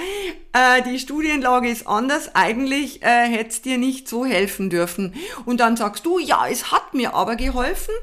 [0.53, 2.35] äh, die Studienlage ist anders.
[2.35, 5.15] Eigentlich äh, hätte es dir nicht so helfen dürfen.
[5.45, 7.95] Und dann sagst du, ja, es hat mir aber geholfen.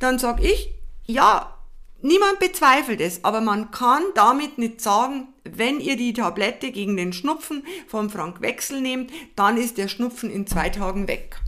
[0.00, 0.70] Dann sag ich,
[1.06, 1.57] ja,
[2.00, 7.12] Niemand bezweifelt es, aber man kann damit nicht sagen, wenn ihr die Tablette gegen den
[7.12, 11.40] Schnupfen vom Frank Wechsel nehmt, dann ist der Schnupfen in zwei Tagen weg.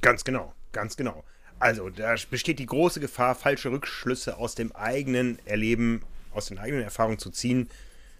[0.00, 1.24] Ganz genau, ganz genau.
[1.58, 6.02] Also da besteht die große Gefahr, falsche Rückschlüsse aus dem eigenen Erleben,
[6.32, 7.68] aus den eigenen Erfahrungen zu ziehen,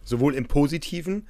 [0.05, 1.27] sowohl im positiven,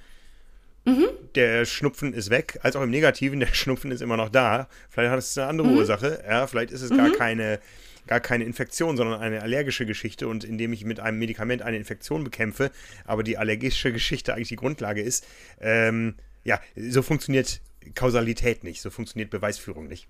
[0.84, 1.06] mhm.
[1.36, 4.68] der Schnupfen ist weg, als auch im negativen, der Schnupfen ist immer noch da.
[4.90, 5.76] Vielleicht hat es eine andere mhm.
[5.76, 6.96] Ursache, ja, vielleicht ist es mhm.
[6.96, 7.60] gar keine
[8.06, 12.24] gar keine Infektion, sondern eine allergische Geschichte und indem ich mit einem Medikament eine Infektion
[12.24, 12.70] bekämpfe,
[13.04, 15.26] aber die allergische Geschichte eigentlich die Grundlage ist,
[15.60, 17.60] ähm, ja, so funktioniert
[17.94, 20.08] Kausalität nicht, so funktioniert Beweisführung nicht.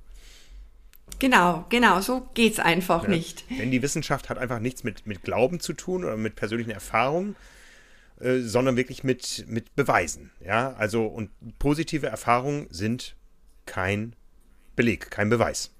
[1.18, 3.10] Genau, genau, so geht es einfach ja.
[3.10, 3.44] nicht.
[3.50, 7.36] Denn die Wissenschaft hat einfach nichts mit, mit Glauben zu tun oder mit persönlichen Erfahrungen,
[8.20, 10.30] äh, sondern wirklich mit, mit Beweisen.
[10.44, 13.16] Ja, also und positive Erfahrungen sind
[13.66, 14.16] kein
[14.74, 15.70] Beleg, kein Beweis.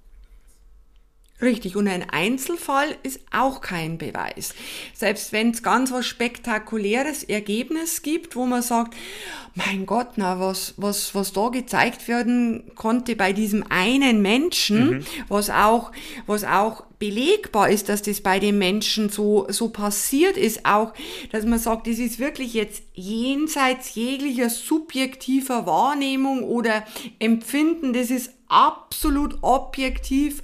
[1.43, 4.55] Richtig, und ein Einzelfall ist auch kein Beweis.
[4.95, 8.95] Selbst wenn es ganz was spektakuläres Ergebnis gibt, wo man sagt,
[9.57, 15.05] mein Gott, na, was, was, was da gezeigt werden konnte bei diesem einen Menschen, mhm.
[15.29, 15.91] was auch,
[16.27, 20.93] was auch belegbar ist, dass das bei den Menschen so, so passiert ist, auch,
[21.33, 26.85] dass man sagt, das ist wirklich jetzt jenseits jeglicher subjektiver Wahrnehmung oder
[27.19, 30.43] Empfinden, das ist absolut objektiv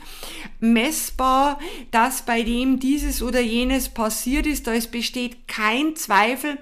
[0.60, 1.58] messbar,
[1.90, 4.66] dass bei dem dieses oder jenes passiert ist.
[4.66, 6.58] Da es besteht kein Zweifel.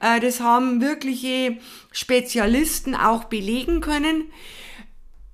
[0.00, 1.58] Äh, das haben wirkliche
[1.92, 4.24] Spezialisten auch belegen können.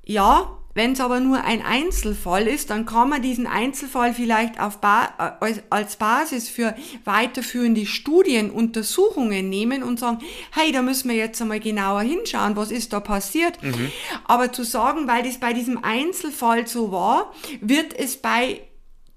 [0.05, 5.39] Ja, wenn es aber nur ein Einzelfall ist, dann kann man diesen Einzelfall vielleicht ba
[5.41, 10.19] äh, als Basis für weiterführende Studien, Untersuchungen nehmen und sagen,
[10.53, 13.63] hey, da müssen wir jetzt einmal genauer hinschauen, was ist da passiert.
[13.63, 13.91] Mhm.
[14.27, 18.61] Aber zu sagen, weil das bei diesem Einzelfall so war, wird es bei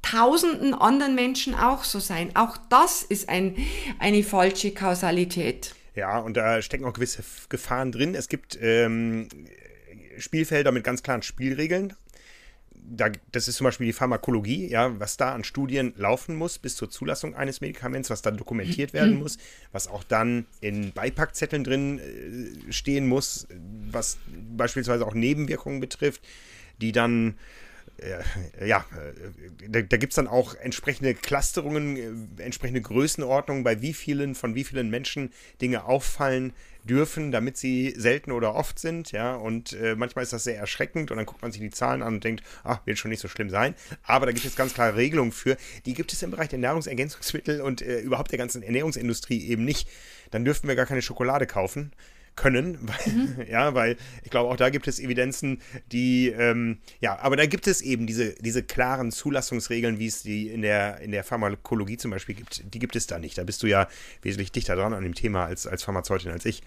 [0.02, 2.32] tausenden anderen Menschen auch so sein.
[2.36, 3.58] Auch das ist ein,
[4.00, 5.76] eine falsche Kausalität.
[5.94, 8.16] Ja, und da stecken auch gewisse Gefahren drin.
[8.16, 9.28] Es gibt ähm,
[10.20, 11.94] Spielfelder mit ganz klaren Spielregeln.
[12.92, 16.76] Da, das ist zum Beispiel die Pharmakologie, ja, was da an Studien laufen muss bis
[16.76, 19.38] zur Zulassung eines Medikaments, was dann dokumentiert werden muss,
[19.72, 23.48] was auch dann in Beipackzetteln drin äh, stehen muss,
[23.92, 24.18] was
[24.56, 26.22] beispielsweise auch Nebenwirkungen betrifft,
[26.82, 27.36] die dann
[28.02, 33.82] äh, ja, äh, da, da gibt es dann auch entsprechende Clusterungen, äh, entsprechende Größenordnungen, bei
[33.82, 35.32] wie vielen, von wie vielen Menschen
[35.62, 40.46] Dinge auffallen dürfen, damit sie selten oder oft sind, ja, und äh, manchmal ist das
[40.46, 43.10] sehr erschreckend und dann guckt man sich die Zahlen an und denkt, ach, wird schon
[43.10, 46.24] nicht so schlimm sein, aber da gibt es ganz klare Regelungen für, die gibt es
[46.24, 49.90] im Bereich der Nahrungsergänzungsmittel und äh, überhaupt der ganzen Ernährungsindustrie eben nicht,
[50.32, 51.92] dann dürften wir gar keine Schokolade kaufen,
[52.40, 53.36] können, weil, mhm.
[53.50, 57.68] ja, weil ich glaube, auch da gibt es Evidenzen, die, ähm, ja, aber da gibt
[57.68, 62.12] es eben diese, diese klaren Zulassungsregeln, wie es die in der, in der Pharmakologie zum
[62.12, 63.38] Beispiel gibt, die gibt es da nicht.
[63.38, 63.88] Da bist du ja
[64.22, 66.64] wesentlich dichter dran an dem Thema als, als Pharmazeutin als ich.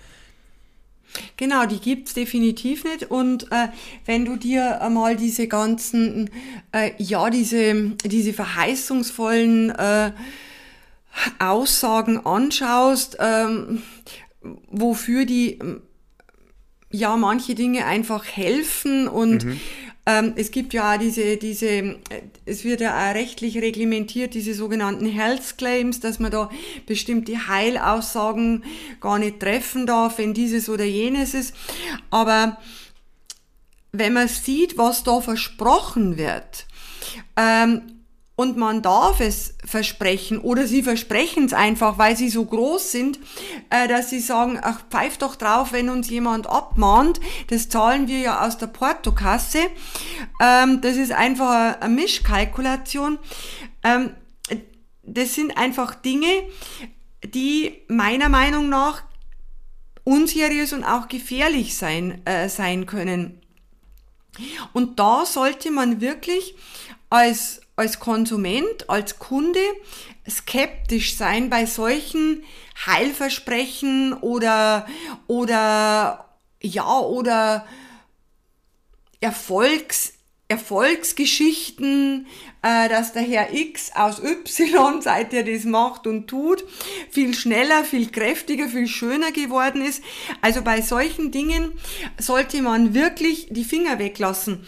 [1.37, 3.11] Genau, die gibt es definitiv nicht.
[3.11, 3.69] Und äh,
[4.07, 6.31] wenn du dir einmal diese ganzen,
[6.73, 10.13] äh, ja, diese, diese verheißungsvollen äh,
[11.39, 13.83] Aussagen anschaust, ähm,
[14.71, 15.59] wofür die
[16.91, 19.61] ja manche Dinge einfach helfen und mhm.
[20.05, 21.97] Ähm, es gibt ja diese, diese,
[22.45, 26.51] es wird ja auch rechtlich reglementiert, diese sogenannten Health Claims, dass man da
[26.87, 28.65] bestimmte Heilaussagen
[29.01, 31.55] gar nicht treffen darf, wenn dieses oder jenes ist.
[32.11, 32.59] Aber
[33.93, 36.67] wenn man sieht, was da versprochen wird,
[37.37, 37.83] ähm,
[38.43, 43.21] und man darf es versprechen oder sie versprechen es einfach, weil sie so groß sind,
[43.71, 47.21] äh, dass sie sagen, ach, pfeift doch drauf, wenn uns jemand abmahnt.
[47.51, 49.61] Das zahlen wir ja aus der Portokasse.
[50.41, 53.21] Ähm, das ist einfach eine Mischkalkulation.
[53.85, 54.11] Ähm,
[55.05, 56.43] das sind einfach Dinge,
[57.25, 59.05] die meiner Meinung nach
[60.03, 63.41] unseriös und auch gefährlich sein, äh, sein können.
[64.73, 66.57] Und da sollte man wirklich
[67.09, 69.61] als, als Konsument, als Kunde
[70.29, 72.45] skeptisch sein bei solchen
[72.87, 74.87] Heilversprechen oder,
[75.27, 76.29] oder,
[76.61, 77.67] ja, oder
[79.21, 80.15] Erfolgs,
[80.49, 82.27] Erfolgsgeschichten,
[82.63, 86.65] äh, dass der Herr X aus Y, seit er das macht und tut,
[87.11, 90.03] viel schneller, viel kräftiger, viel schöner geworden ist.
[90.41, 91.73] Also bei solchen Dingen
[92.19, 94.67] sollte man wirklich die Finger weglassen.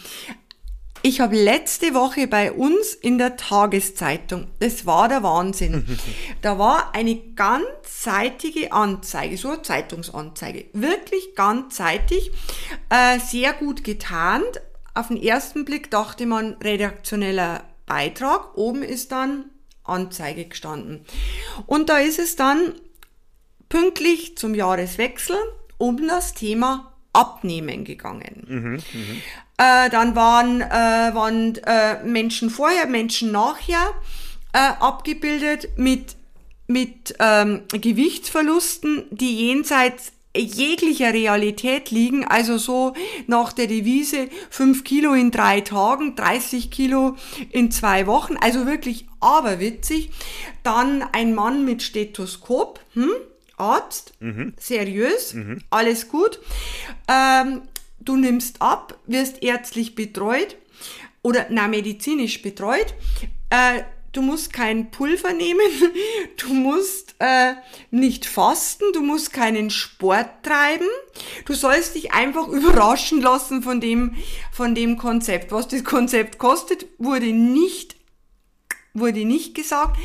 [1.07, 5.99] Ich habe letzte Woche bei uns in der Tageszeitung, das war der Wahnsinn,
[6.41, 12.31] da war eine ganzseitige Anzeige, so eine Zeitungsanzeige, wirklich ganzseitig,
[12.89, 14.63] äh, sehr gut getarnt.
[14.95, 19.51] Auf den ersten Blick dachte man redaktioneller Beitrag, oben ist dann
[19.83, 21.05] Anzeige gestanden.
[21.67, 22.77] Und da ist es dann
[23.69, 25.37] pünktlich zum Jahreswechsel
[25.77, 28.45] um das Thema Abnehmen gegangen.
[28.49, 29.21] Mhm, mh.
[29.57, 33.91] Äh, dann waren, äh, waren äh, Menschen vorher, Menschen nachher
[34.53, 36.17] äh, abgebildet mit,
[36.67, 42.95] mit ähm, Gewichtsverlusten, die jenseits jeglicher Realität liegen, also so
[43.27, 47.17] nach der Devise 5 Kilo in drei Tagen, 30 Kilo
[47.51, 50.11] in zwei Wochen, also wirklich aberwitzig.
[50.65, 53.11] Dann ein Mann mit Stethoskop, hm?
[53.57, 54.55] Arzt, mhm.
[54.59, 55.63] seriös, mhm.
[55.71, 56.41] alles gut.
[57.07, 57.63] Ähm,
[58.05, 60.57] du nimmst ab, wirst ärztlich betreut
[61.23, 62.95] oder na medizinisch betreut.
[63.51, 65.67] Äh, du musst kein Pulver nehmen,
[66.37, 67.55] du musst äh,
[67.91, 70.87] nicht fasten, du musst keinen Sport treiben.
[71.45, 74.15] Du sollst dich einfach überraschen lassen von dem,
[74.53, 75.53] von dem Konzept.
[75.53, 77.97] Was das Konzept kostet, wurde nicht,
[78.93, 79.99] wurde nicht gesagt.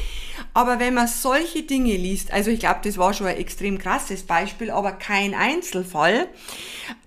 [0.54, 4.24] Aber wenn man solche Dinge liest, also ich glaube, das war schon ein extrem krasses
[4.24, 6.28] Beispiel, aber kein Einzelfall,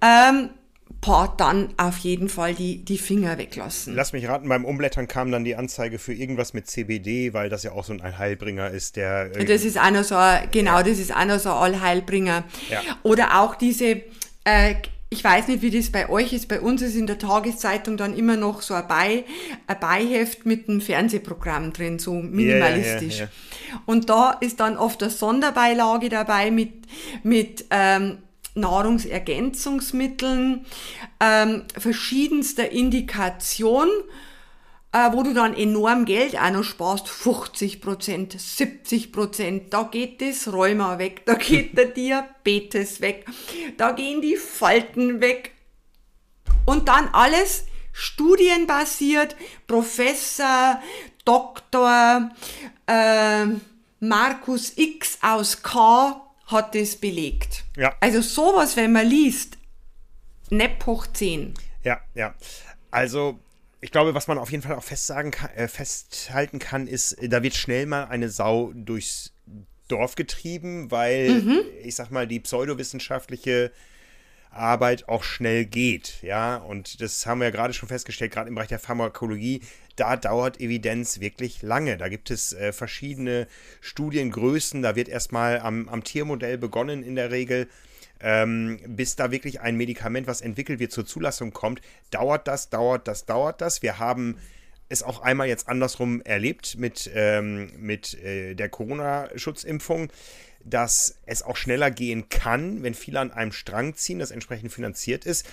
[0.00, 0.50] ähm,
[1.02, 3.94] boah, dann auf jeden Fall die, die Finger weglassen.
[3.94, 7.64] Lass mich raten, beim Umblättern kam dann die Anzeige für irgendwas mit CBD, weil das
[7.64, 9.36] ja auch so ein Heilbringer ist, der.
[9.36, 10.16] Äh, das ist noch so,
[10.50, 12.44] genau, das ist noch so ein Allheilbringer.
[12.70, 12.80] Ja.
[13.02, 14.02] Oder auch diese,
[14.44, 14.74] äh,
[15.10, 16.46] ich weiß nicht, wie das bei euch ist.
[16.46, 19.24] Bei uns ist in der Tageszeitung dann immer noch so ein, Bei,
[19.66, 23.18] ein Beiheft mit einem Fernsehprogramm drin, so minimalistisch.
[23.18, 23.30] Ja, ja,
[23.72, 26.72] ja, Und da ist dann oft eine Sonderbeilage dabei mit,
[27.24, 28.18] mit ähm,
[28.54, 30.66] Nahrungsergänzungsmitteln
[31.20, 33.88] ähm, verschiedenster Indikation
[34.92, 40.20] äh, wo du dann enorm Geld auch noch sparst, 50 Prozent, 70 Prozent, da geht
[40.20, 43.26] das Rheuma weg, da geht der Diabetes weg,
[43.78, 45.52] da gehen die Falten weg.
[46.66, 49.34] Und dann alles studienbasiert,
[49.66, 50.80] Professor,
[51.24, 52.30] Doktor,
[52.86, 53.46] äh,
[54.00, 57.64] Markus X aus K hat das belegt.
[57.76, 57.94] Ja.
[58.00, 59.58] Also sowas, wenn man liest,
[60.50, 61.54] nepp hoch 10.
[61.82, 62.34] Ja, ja.
[62.90, 63.38] Also
[63.80, 67.42] ich glaube, was man auf jeden Fall auch festsagen kann, äh, festhalten kann, ist, da
[67.42, 69.32] wird schnell mal eine Sau durchs
[69.88, 71.60] Dorf getrieben, weil, mhm.
[71.82, 73.72] ich sag mal, die pseudowissenschaftliche
[74.50, 78.54] Arbeit auch schnell geht, ja, und das haben wir ja gerade schon festgestellt, gerade im
[78.54, 79.62] Bereich der Pharmakologie,
[79.96, 81.96] da dauert Evidenz wirklich lange.
[81.96, 83.46] Da gibt es äh, verschiedene
[83.81, 87.68] Studiengrößen, da wird erstmal am, am Tiermodell begonnen in der Regel
[88.22, 93.09] ähm, bis da wirklich ein Medikament, was entwickelt wird, zur Zulassung kommt, dauert das, dauert
[93.09, 93.83] das, dauert das.
[93.83, 94.38] Wir haben
[94.88, 100.12] es auch einmal jetzt andersrum erlebt mit, ähm, mit äh, der Corona-Schutzimpfung,
[100.64, 105.24] dass es auch schneller gehen kann, wenn viele an einem Strang ziehen, das entsprechend finanziert
[105.24, 105.48] ist.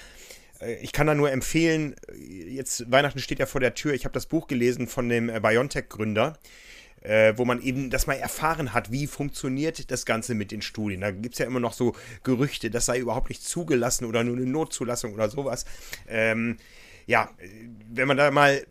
[0.61, 4.13] Äh, ich kann da nur empfehlen, jetzt Weihnachten steht ja vor der Tür, ich habe
[4.13, 6.37] das Buch gelesen von dem äh, BioNTech-Gründer
[7.01, 11.01] äh, wo man eben das mal erfahren hat, wie funktioniert das Ganze mit den Studien.
[11.01, 14.35] Da gibt es ja immer noch so Gerüchte, das sei überhaupt nicht zugelassen oder nur
[14.35, 15.65] eine Notzulassung oder sowas.
[16.07, 16.57] Ähm,
[17.05, 17.29] ja,
[17.91, 18.65] wenn man da mal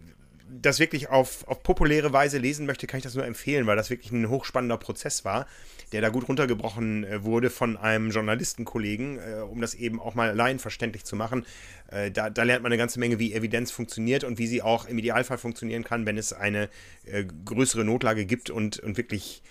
[0.50, 3.90] das wirklich auf, auf populäre Weise lesen möchte, kann ich das nur empfehlen, weil das
[3.90, 5.46] wirklich ein hochspannender Prozess war,
[5.92, 10.34] der da gut runtergebrochen äh, wurde von einem Journalistenkollegen, äh, um das eben auch mal
[10.34, 11.44] laienverständlich zu machen.
[11.90, 14.86] Äh, da, da, lernt man eine ganze Menge, wie Evidenz funktioniert und wie sie auch
[14.86, 16.68] im Idealfall funktionieren kann, wenn es eine
[17.04, 19.42] äh, größere Notlage gibt und, und wirklich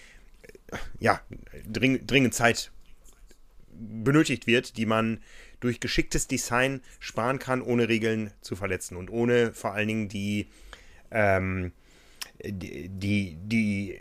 [0.71, 1.21] äh, ja,
[1.67, 2.71] dring, dringend Zeit
[3.79, 5.19] benötigt wird, die man
[5.59, 10.47] durch geschicktes Design sparen kann, ohne Regeln zu verletzen und ohne vor allen Dingen die,
[11.11, 11.71] ähm,
[12.43, 13.99] die, die,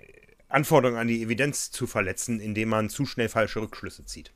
[0.48, 4.32] Anforderungen an die Evidenz zu verletzen, indem man zu schnell falsche Rückschlüsse zieht.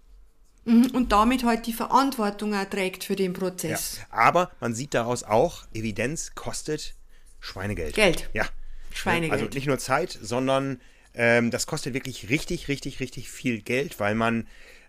[0.65, 3.99] Mhm, und damit halt die Verantwortung erträgt für den Prozess.
[3.99, 4.07] Ja.
[4.11, 6.95] Aber man sieht daraus auch, Evidenz kostet
[7.39, 7.95] Schweinegeld.
[7.95, 8.29] Geld.
[8.33, 8.47] Ja.
[8.93, 9.33] Schweinegeld.
[9.41, 10.81] Also nicht nur Zeit, sondern
[11.15, 14.47] ähm, das kostet wirklich richtig, richtig, richtig viel Geld, weil man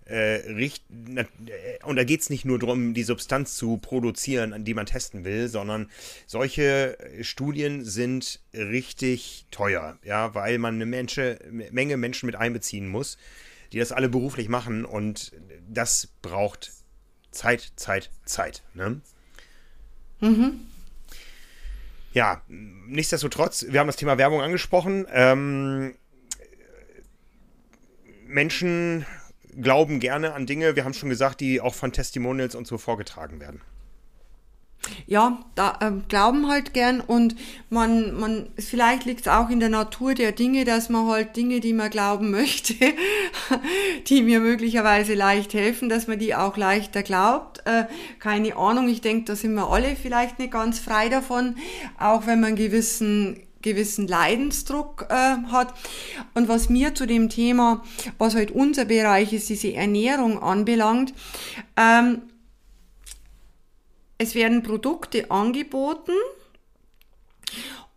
[0.10, 0.76] äh, äh,
[1.84, 5.24] und da geht es nicht nur darum, die Substanz zu produzieren, an die man testen
[5.24, 5.90] will, sondern
[6.28, 12.88] solche äh, Studien sind richtig teuer, ja, weil man eine Mensche, Menge Menschen mit einbeziehen
[12.88, 13.18] muss,
[13.72, 15.32] die das alle beruflich machen und
[15.70, 16.72] das braucht
[17.32, 18.64] Zeit, Zeit, Zeit.
[18.74, 19.02] Ne?
[20.20, 20.62] Mhm.
[22.14, 25.06] Ja, nichtsdestotrotz, wir haben das Thema Werbung angesprochen.
[25.10, 25.96] Ähm,
[28.28, 29.06] Menschen
[29.60, 33.40] glauben gerne an Dinge, wir haben schon gesagt, die auch von Testimonials und so vorgetragen
[33.40, 33.62] werden.
[35.06, 37.36] Ja, da äh, glauben halt gern und
[37.70, 41.60] man, man, vielleicht liegt es auch in der Natur der Dinge, dass man halt Dinge,
[41.60, 42.74] die man glauben möchte,
[44.08, 47.62] die mir möglicherweise leicht helfen, dass man die auch leichter glaubt.
[47.66, 47.86] Äh,
[48.20, 51.58] keine Ahnung, ich denke, da sind wir alle vielleicht nicht ganz frei davon,
[52.00, 55.74] auch wenn man gewissen gewissen Leidensdruck äh, hat.
[56.34, 57.84] Und was mir zu dem Thema,
[58.18, 61.14] was halt unser Bereich ist, diese Ernährung anbelangt,
[61.78, 62.24] ähm,
[64.18, 66.12] es werden Produkte angeboten,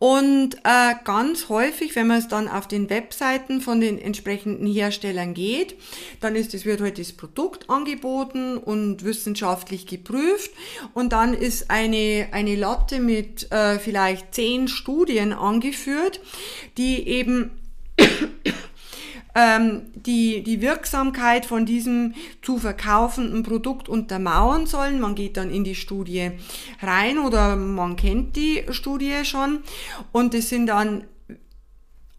[0.04, 5.32] und äh, ganz häufig, wenn man es dann auf den Webseiten von den entsprechenden Herstellern
[5.32, 5.76] geht,
[6.20, 10.50] dann ist es wird halt das Produkt angeboten und wissenschaftlich geprüft.
[10.92, 16.20] Und dann ist eine eine Latte mit äh, vielleicht zehn Studien angeführt,
[16.76, 17.50] die eben
[19.34, 25.00] ähm, die, die Wirksamkeit von diesem zu verkaufenden Produkt untermauern sollen.
[25.00, 26.32] Man geht dann in die Studie
[26.80, 29.60] rein oder man kennt die Studie schon
[30.12, 31.04] und es sind dann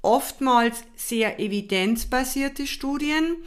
[0.01, 3.38] oftmals sehr evidenzbasierte Studien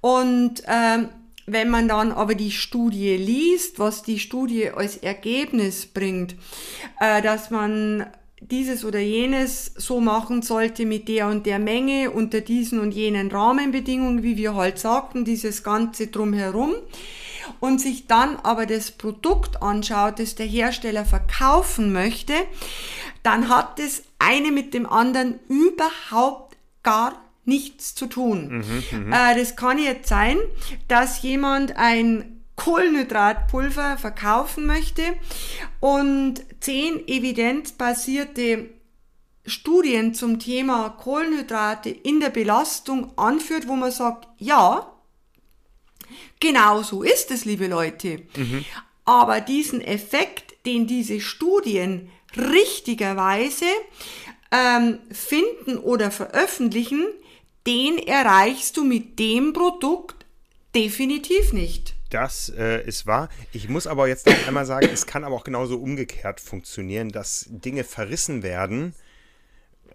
[0.00, 1.08] und ähm,
[1.50, 6.36] wenn man dann aber die Studie liest, was die Studie als Ergebnis bringt,
[7.00, 8.06] äh, dass man
[8.40, 13.30] dieses oder jenes so machen sollte mit der und der Menge unter diesen und jenen
[13.30, 16.74] Rahmenbedingungen, wie wir halt sagten, dieses Ganze drumherum
[17.60, 22.34] und sich dann aber das Produkt anschaut, das der Hersteller verkaufen möchte,
[23.22, 28.62] dann hat das eine mit dem anderen überhaupt gar nichts zu tun.
[28.92, 29.12] Mhm, mhm.
[29.12, 30.36] äh, das kann jetzt sein,
[30.86, 35.14] dass jemand ein Kohlenhydratpulver verkaufen möchte
[35.80, 38.68] und zehn evidenzbasierte
[39.46, 44.92] Studien zum Thema Kohlenhydrate in der Belastung anführt, wo man sagt, ja,
[46.40, 48.22] genau so ist es, liebe Leute.
[48.36, 48.64] Mhm.
[49.04, 53.66] Aber diesen Effekt, den diese Studien richtigerweise
[54.50, 57.06] ähm, finden oder veröffentlichen,
[57.66, 60.26] den erreichst du mit dem Produkt
[60.74, 61.94] definitiv nicht.
[62.10, 63.28] Das äh, ist wahr.
[63.52, 67.46] Ich muss aber jetzt noch einmal sagen, es kann aber auch genauso umgekehrt funktionieren, dass
[67.48, 68.94] Dinge verrissen werden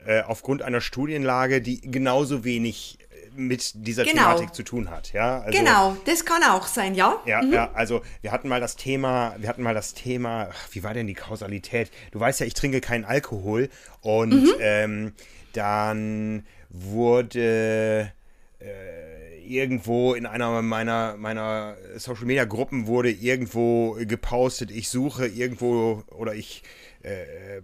[0.06, 4.24] äh, aufgrund einer Studienlage, die genauso wenig äh, mit dieser genau.
[4.24, 5.14] Thematik zu tun hat.
[5.14, 5.42] Ja?
[5.42, 7.20] Also, genau, das kann auch sein, ja.
[7.26, 7.54] Ja, mhm.
[7.54, 10.94] ja, also wir hatten mal das Thema, wir hatten mal das Thema, ach, wie war
[10.94, 11.90] denn die Kausalität?
[12.12, 13.70] Du weißt ja, ich trinke keinen Alkohol
[14.02, 14.54] und mhm.
[14.60, 15.14] ähm,
[15.54, 18.12] dann wurde
[18.60, 26.04] äh, irgendwo in einer meiner, meiner Social Media Gruppen wurde irgendwo gepostet, ich suche irgendwo
[26.12, 26.64] oder ich
[27.04, 27.62] äh,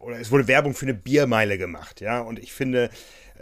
[0.00, 2.20] oder es wurde Werbung für eine Biermeile gemacht, ja.
[2.20, 2.90] Und ich finde,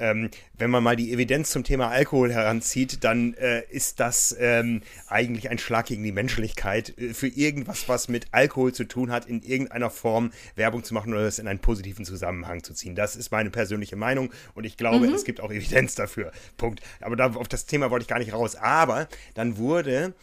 [0.01, 4.83] ähm, wenn man mal die Evidenz zum Thema Alkohol heranzieht, dann äh, ist das ähm,
[5.07, 9.27] eigentlich ein Schlag gegen die Menschlichkeit, äh, für irgendwas, was mit Alkohol zu tun hat,
[9.27, 12.95] in irgendeiner Form Werbung zu machen oder es in einen positiven Zusammenhang zu ziehen.
[12.95, 15.15] Das ist meine persönliche Meinung und ich glaube, mhm.
[15.15, 16.33] es gibt auch Evidenz dafür.
[16.57, 16.81] Punkt.
[17.01, 18.57] Aber da, auf das Thema wollte ich gar nicht raus.
[18.57, 20.15] Aber dann wurde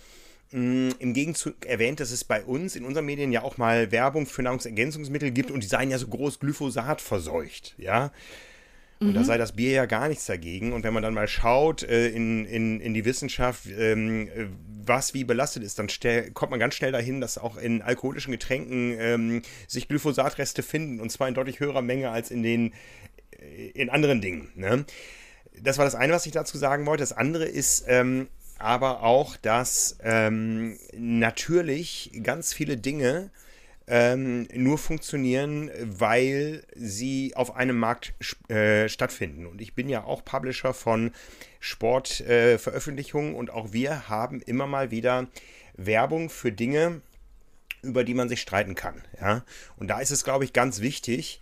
[0.52, 4.26] mm, im Gegenzug erwähnt, dass es bei uns in unseren Medien ja auch mal Werbung
[4.26, 8.12] für Nahrungsergänzungsmittel gibt und die seien ja so groß Glyphosat verseucht, ja.
[9.00, 9.14] Und mhm.
[9.14, 10.74] da sei das Bier ja gar nichts dagegen.
[10.74, 14.30] Und wenn man dann mal schaut äh, in, in, in die Wissenschaft, ähm,
[14.86, 15.88] was wie belastet ist, dann
[16.34, 21.00] kommt man ganz schnell dahin, dass auch in alkoholischen Getränken ähm, sich Glyphosatreste finden.
[21.00, 22.74] Und zwar in deutlich höherer Menge als in den
[23.32, 24.50] äh, in anderen Dingen.
[24.56, 24.86] Ne?
[25.62, 27.04] Das war das eine, was ich dazu sagen wollte.
[27.04, 28.28] Das andere ist, ähm,
[28.58, 33.30] aber auch, dass ähm, natürlich ganz viele Dinge
[33.88, 38.14] ähm, nur funktionieren, weil sie auf einem Markt
[38.50, 39.46] äh, stattfinden.
[39.46, 41.12] Und ich bin ja auch Publisher von
[41.60, 45.28] Sportveröffentlichungen äh, und auch wir haben immer mal wieder
[45.78, 47.02] Werbung für Dinge,
[47.82, 49.04] über die man sich streiten kann.
[49.22, 49.46] Ja?
[49.78, 51.40] Und da ist es, glaube ich, ganz wichtig,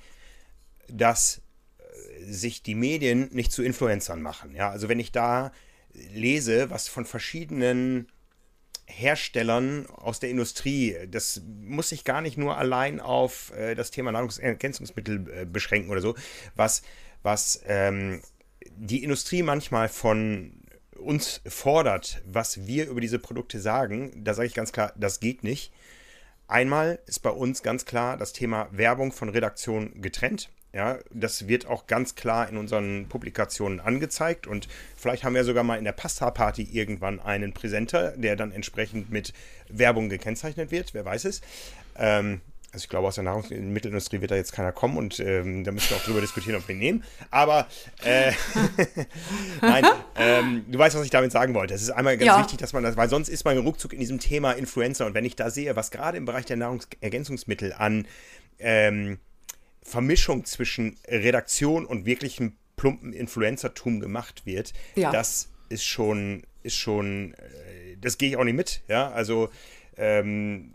[0.87, 1.41] dass
[1.79, 4.53] äh, sich die Medien nicht zu Influencern machen.
[4.55, 4.69] Ja?
[4.69, 5.51] Also wenn ich da
[5.93, 8.07] lese, was von verschiedenen
[8.87, 14.11] Herstellern aus der Industrie, das muss sich gar nicht nur allein auf äh, das Thema
[14.11, 16.15] Nahrungsergänzungsmittel äh, beschränken oder so,
[16.55, 16.83] was,
[17.23, 18.21] was ähm,
[18.77, 20.53] die Industrie manchmal von
[20.97, 25.43] uns fordert, was wir über diese Produkte sagen, da sage ich ganz klar, das geht
[25.43, 25.71] nicht.
[26.47, 30.49] Einmal ist bei uns ganz klar das Thema Werbung von Redaktion getrennt.
[30.75, 34.67] Ja, das wird auch ganz klar in unseren Publikationen angezeigt und
[34.97, 39.31] vielleicht haben wir sogar mal in der Pasta-Party irgendwann einen Präsenter, der dann entsprechend mit
[39.69, 41.39] Werbung gekennzeichnet wird, wer weiß es.
[41.97, 42.41] Ähm,
[42.73, 45.91] also ich glaube, aus der Nahrungsmittelindustrie wird da jetzt keiner kommen und ähm, da müssen
[45.91, 47.03] wir auch drüber diskutieren, ob wir ihn nehmen.
[47.31, 47.67] Aber
[48.03, 48.33] äh,
[49.61, 49.85] nein,
[50.17, 51.73] ähm, du weißt, was ich damit sagen wollte.
[51.73, 52.37] Es ist einmal ganz ja.
[52.37, 55.23] wichtig, dass man das, weil sonst ist man ruckzuck in diesem Thema Influencer und wenn
[55.23, 58.09] ich da sehe, was gerade im Bereich der Nahrungsergänzungsmittel an
[58.59, 59.19] ähm,
[59.85, 65.11] Vermischung zwischen Redaktion und wirklichem plumpen Influencertum gemacht wird, ja.
[65.11, 68.81] das ist schon, ist schon, äh, das gehe ich auch nicht mit.
[68.87, 69.49] Ja, also
[69.95, 70.73] ähm,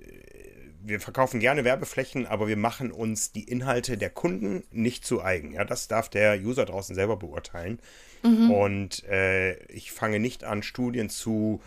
[0.83, 5.53] wir verkaufen gerne Werbeflächen, aber wir machen uns die Inhalte der Kunden nicht zu eigen.
[5.53, 7.81] Ja, das darf der User draußen selber beurteilen.
[8.23, 8.51] Mhm.
[8.51, 11.61] Und äh, ich fange nicht an, Studien zu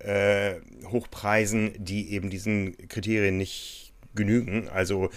[0.00, 0.54] äh,
[0.86, 4.68] hochpreisen, die eben diesen Kriterien nicht genügen.
[4.68, 5.10] Also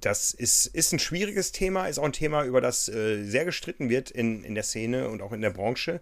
[0.00, 3.88] das ist, ist ein schwieriges Thema, ist auch ein Thema, über das äh, sehr gestritten
[3.88, 6.00] wird in, in der Szene und auch in der Branche.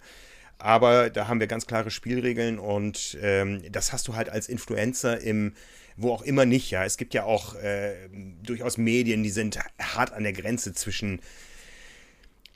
[0.58, 5.20] Aber da haben wir ganz klare Spielregeln und ähm, das hast du halt als Influencer
[5.20, 5.52] im,
[5.96, 6.84] wo auch immer nicht, ja.
[6.84, 7.94] Es gibt ja auch äh,
[8.42, 11.20] durchaus Medien, die sind hart an der Grenze zwischen,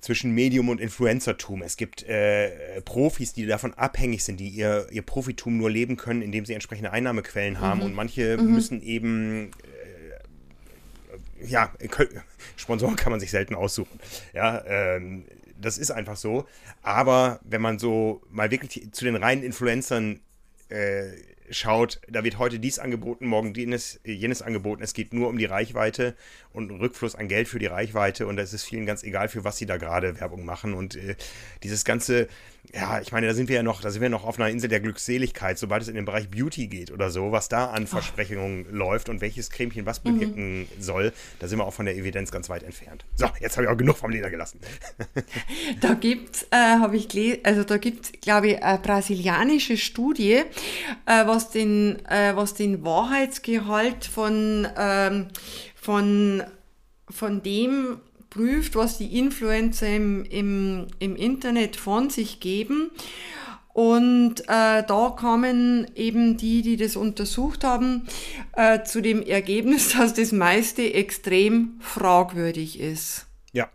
[0.00, 1.62] zwischen Medium und Influencertum.
[1.62, 6.22] Es gibt äh, Profis, die davon abhängig sind, die ihr, ihr Profitum nur leben können,
[6.22, 7.80] indem sie entsprechende Einnahmequellen haben.
[7.80, 7.86] Mhm.
[7.86, 8.52] Und manche mhm.
[8.54, 9.50] müssen eben
[11.46, 11.72] ja,
[12.56, 13.98] Sponsoren kann man sich selten aussuchen.
[14.32, 15.24] Ja, ähm,
[15.60, 16.46] das ist einfach so.
[16.82, 20.20] Aber wenn man so mal wirklich zu den reinen Influencern
[20.68, 21.08] äh,
[21.50, 24.82] schaut, da wird heute dies angeboten, morgen jenes, jenes angeboten.
[24.82, 26.14] Es geht nur um die Reichweite
[26.52, 29.56] und Rückfluss an Geld für die Reichweite und es ist vielen ganz egal, für was
[29.56, 30.74] sie da gerade Werbung machen.
[30.74, 31.16] Und äh,
[31.62, 32.28] dieses ganze
[32.72, 34.68] ja, ich meine, da sind wir ja noch, da sind wir noch auf einer Insel
[34.68, 38.66] der Glückseligkeit, sobald es in den Bereich Beauty geht oder so, was da an Versprechungen
[38.68, 38.72] Ach.
[38.72, 40.66] läuft und welches Cremchen was bewirken mhm.
[40.78, 43.04] soll, da sind wir auch von der Evidenz ganz weit entfernt.
[43.16, 44.60] So, jetzt habe ich auch genug vom Leder gelassen.
[45.80, 50.42] da gibt äh, habe ich gelesen, also da gibt glaube ich, eine brasilianische Studie,
[51.06, 55.28] äh, was den, äh, was den Wahrheitsgehalt von, ähm,
[55.74, 56.44] von,
[57.08, 58.00] von dem
[58.30, 62.90] prüft, was die Influencer im, im, im Internet von sich geben.
[63.72, 68.06] Und äh, da kamen eben die, die das untersucht haben,
[68.56, 73.26] äh, zu dem Ergebnis, dass das meiste extrem fragwürdig ist.
[73.52, 73.68] Ja,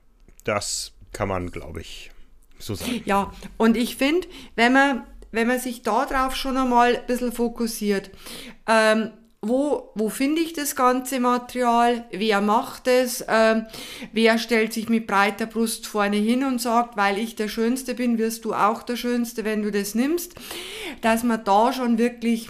[0.44, 2.12] das kann man, glaube ich,
[2.60, 3.02] so sagen.
[3.06, 8.12] Ja, und ich finde, wenn man, wenn man sich darauf schon einmal ein bisschen fokussiert,
[8.68, 9.12] ähm,
[9.48, 13.66] wo, wo finde ich das ganze Material, wer macht es, ähm,
[14.12, 18.18] wer stellt sich mit breiter Brust vorne hin und sagt, weil ich der Schönste bin,
[18.18, 20.36] wirst du auch der Schönste, wenn du das nimmst,
[21.02, 22.50] dass man da schon wirklich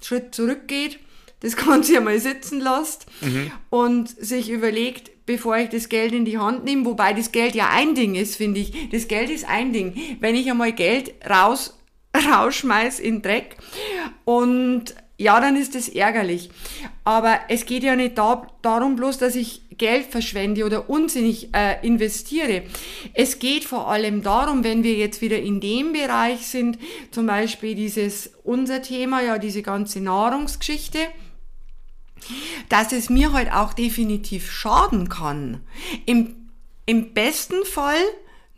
[0.00, 0.98] Schritt zurückgeht,
[1.40, 3.50] das Ganze einmal sitzen lässt mhm.
[3.70, 7.70] und sich überlegt, bevor ich das Geld in die Hand nehme, wobei das Geld ja
[7.70, 8.90] ein Ding ist, finde ich.
[8.90, 9.94] Das Geld ist ein Ding.
[10.20, 11.76] Wenn ich einmal Geld raus
[12.16, 13.56] rausschmeiß in Dreck
[14.24, 16.48] und ja, dann ist es ärgerlich.
[17.04, 21.86] Aber es geht ja nicht da, darum bloß, dass ich Geld verschwende oder unsinnig äh,
[21.86, 22.62] investiere.
[23.12, 26.78] Es geht vor allem darum, wenn wir jetzt wieder in dem Bereich sind,
[27.10, 31.00] zum Beispiel dieses, unser Thema, ja, diese ganze Nahrungsgeschichte,
[32.70, 35.60] dass es mir halt auch definitiv schaden kann.
[36.06, 36.48] Im,
[36.86, 38.02] im besten Fall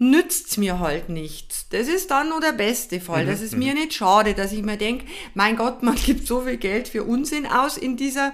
[0.03, 1.69] nützt's mir halt nichts.
[1.69, 3.25] Das ist dann nur der beste Fall.
[3.25, 3.81] Mhm, das ist mir mhm.
[3.81, 7.47] nicht schade, dass ich mir denke, mein Gott, man gibt so viel Geld für Unsinn
[7.47, 8.33] aus in dieser,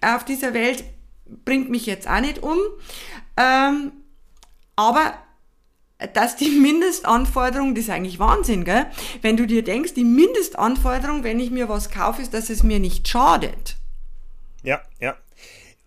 [0.00, 0.84] auf dieser Welt,
[1.44, 2.58] bringt mich jetzt auch nicht um.
[3.36, 3.92] Ähm,
[4.76, 5.14] aber
[6.12, 8.86] dass die Mindestanforderung, das ist eigentlich Wahnsinn, gell?
[9.20, 12.78] Wenn du dir denkst, die Mindestanforderung, wenn ich mir was kaufe, ist, dass es mir
[12.78, 13.76] nicht schadet.
[14.62, 15.16] Ja, ja.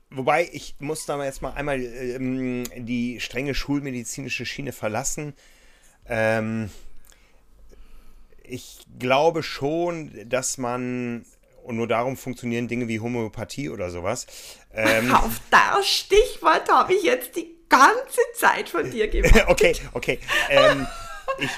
[0.10, 5.34] Wobei, ich muss da jetzt mal einmal ähm, die strenge schulmedizinische Schiene verlassen.
[6.08, 6.70] Ähm,
[8.44, 11.26] ich glaube schon, dass man,
[11.64, 14.28] und nur darum funktionieren Dinge wie Homöopathie oder sowas.
[14.74, 19.44] Ähm, Auf das Stichwort habe ich jetzt die ganze Zeit von dir gemacht.
[19.48, 20.20] okay, okay.
[20.50, 20.88] Ähm,
[21.40, 21.50] ich,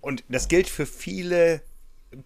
[0.00, 1.60] und das gilt für viele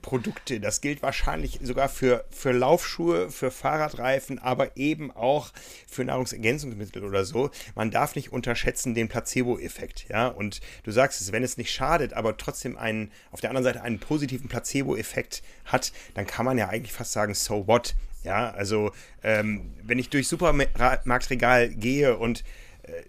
[0.01, 0.61] Produkte.
[0.61, 5.53] Das gilt wahrscheinlich sogar für, für Laufschuhe, für Fahrradreifen, aber eben auch
[5.87, 7.51] für Nahrungsergänzungsmittel oder so.
[7.75, 10.07] Man darf nicht unterschätzen den Placebo-Effekt.
[10.09, 10.29] Ja?
[10.29, 13.83] Und du sagst es, wenn es nicht schadet, aber trotzdem einen, auf der anderen Seite
[13.83, 17.95] einen positiven Placebo-Effekt hat, dann kann man ja eigentlich fast sagen, so what?
[18.23, 18.91] Ja, also
[19.23, 22.43] ähm, wenn ich durch Supermarktregal gehe und
[22.85, 23.03] äh,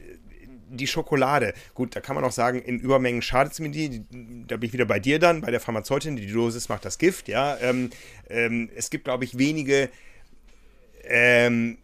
[0.76, 4.04] die Schokolade, gut, da kann man auch sagen, in Übermengen schadet es mir die.
[4.48, 6.16] Da bin ich wieder bei dir dann, bei der Pharmazeutin.
[6.16, 7.58] Die Dosis macht das Gift, ja.
[7.58, 7.90] Ähm,
[8.30, 9.90] ähm, es gibt, glaube ich, wenige
[11.04, 11.78] ähm,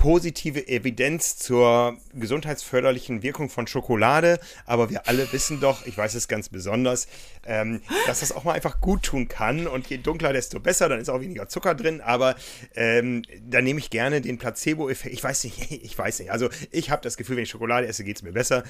[0.00, 6.26] positive Evidenz zur gesundheitsförderlichen Wirkung von Schokolade, aber wir alle wissen doch, ich weiß es
[6.26, 7.06] ganz besonders,
[7.44, 9.66] ähm, dass das auch mal einfach gut tun kann.
[9.66, 12.34] Und je dunkler, desto besser, dann ist auch weniger Zucker drin, aber
[12.74, 16.90] ähm, da nehme ich gerne den Placebo-Effekt, ich weiß nicht, ich weiß nicht, also ich
[16.90, 18.64] habe das Gefühl, wenn ich Schokolade esse, geht es mir besser,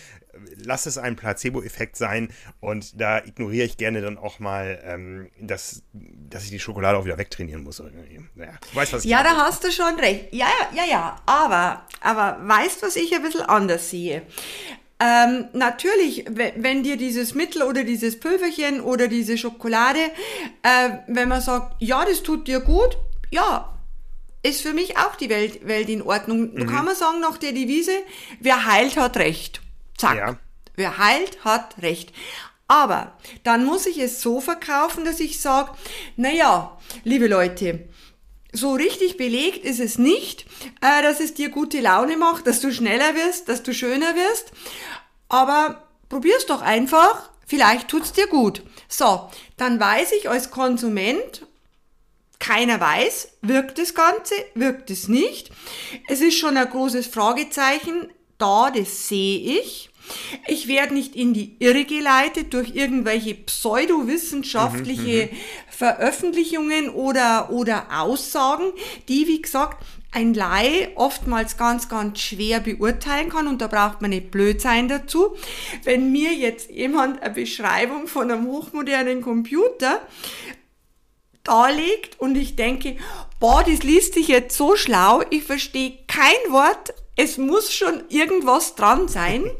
[0.57, 2.31] lass es ein Placebo-Effekt sein.
[2.59, 7.05] Und da ignoriere ich gerne dann auch mal, ähm, dass, dass ich die Schokolade auch
[7.05, 7.81] wieder wegtrainieren muss.
[8.35, 10.33] Naja, du weißt, was ich ja, da hast du schon recht.
[10.33, 11.20] Ja, ja, ja, ja.
[11.27, 14.23] Aber, aber weißt, was ich ein bisschen anders sehe?
[15.03, 20.01] Ähm, natürlich, wenn dir dieses Mittel oder dieses Pülverchen oder diese Schokolade,
[20.63, 22.99] äh, wenn man sagt, ja, das tut dir gut,
[23.31, 23.73] ja,
[24.43, 26.53] ist für mich auch die Welt, Welt in Ordnung.
[26.53, 26.67] Mhm.
[26.67, 27.93] kann man sagen nach der Devise,
[28.41, 29.63] wer heilt, hat Recht.
[29.97, 30.17] Zack.
[30.17, 30.37] Ja.
[30.77, 32.13] Wer heilt, hat Recht.
[32.69, 35.73] Aber dann muss ich es so verkaufen, dass ich sage,
[36.17, 37.89] naja, liebe Leute,
[38.53, 40.47] so richtig belegt ist es nicht,
[40.81, 44.53] äh, dass es dir gute Laune macht, dass du schneller wirst, dass du schöner wirst.
[45.29, 48.63] Aber probier's doch einfach, vielleicht tut's dir gut.
[48.89, 51.47] So, dann weiß ich als Konsument,
[52.41, 55.51] keiner weiß, wirkt das Ganze, wirkt es nicht.
[56.09, 59.91] Es ist schon ein großes Fragezeichen da, das sehe ich.
[60.49, 67.87] Ich werde nicht in die Irre geleitet durch irgendwelche pseudowissenschaftliche mhm, mhm, Veröffentlichungen oder, oder
[67.91, 68.71] Aussagen,
[69.09, 74.11] die, wie gesagt, ein Laie oftmals ganz, ganz schwer beurteilen kann und da braucht man
[74.11, 75.37] nicht blöd sein dazu.
[75.85, 80.03] Wenn mir jetzt jemand eine Beschreibung von einem hochmodernen Computer
[81.45, 82.99] darlegt und ich denke,
[83.39, 88.75] boah, das liest sich jetzt so schlau, ich verstehe kein Wort, es muss schon irgendwas
[88.75, 89.45] dran sein.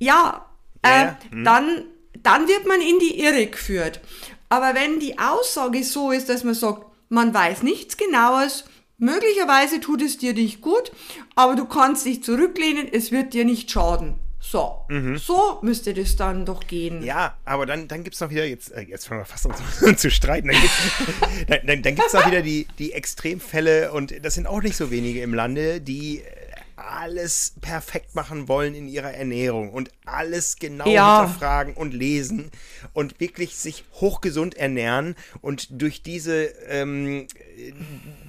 [0.00, 0.46] Ja,
[0.82, 1.18] äh, ja.
[1.30, 1.42] Hm.
[1.42, 1.84] dann,
[2.22, 4.00] dann wird man in die Irre geführt.
[4.48, 8.64] Aber wenn die Aussage so ist, dass man sagt, man weiß nichts genaues,
[8.98, 10.92] möglicherweise tut es dir nicht gut,
[11.34, 14.14] aber du kannst dich zurücklehnen, es wird dir nicht schaden.
[14.40, 15.18] So, mhm.
[15.18, 17.02] so müsste das dann doch gehen.
[17.02, 19.54] Ja, aber dann, dann gibt es noch wieder, jetzt, äh, jetzt fangen wir fast an
[19.54, 24.24] zu, zu streiten, dann gibt es dann, dann, dann noch wieder die, die Extremfälle und
[24.24, 26.22] das sind auch nicht so wenige im Lande, die
[26.78, 31.22] alles perfekt machen wollen in ihrer Ernährung und alles genau ja.
[31.22, 32.50] hinterfragen und lesen
[32.92, 37.26] und wirklich sich hochgesund ernähren und durch diese ähm,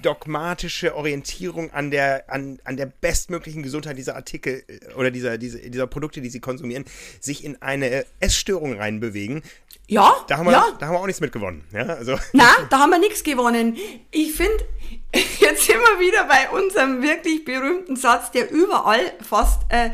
[0.02, 5.58] dogmatische Orientierung an der, an, an der bestmöglichen Gesundheit dieser Artikel äh, oder dieser, dieser,
[5.60, 6.84] dieser Produkte, die sie konsumieren,
[7.20, 9.42] sich in eine Essstörung reinbewegen.
[9.90, 10.66] Ja, da haben wir, ja.
[10.78, 11.64] Da haben wir auch nichts mit gewonnen.
[11.72, 12.16] Ja, also.
[12.32, 13.76] Na, da haben wir nichts gewonnen.
[14.12, 14.64] Ich finde,
[15.14, 19.90] jetzt sind wir wieder bei unserem wirklich berühmten Satz, der überall fast äh,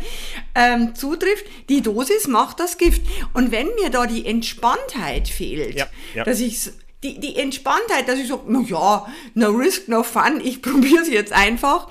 [0.54, 1.46] ähm, zutrifft.
[1.70, 3.02] Die Dosis macht das Gift.
[3.32, 6.24] Und wenn mir da die Entspanntheit fehlt, ja, ja.
[6.24, 6.70] dass ich
[7.02, 11.08] die, die Entspanntheit, dass ich so, na ja, no risk, no fun, ich probiere es
[11.08, 11.88] jetzt einfach,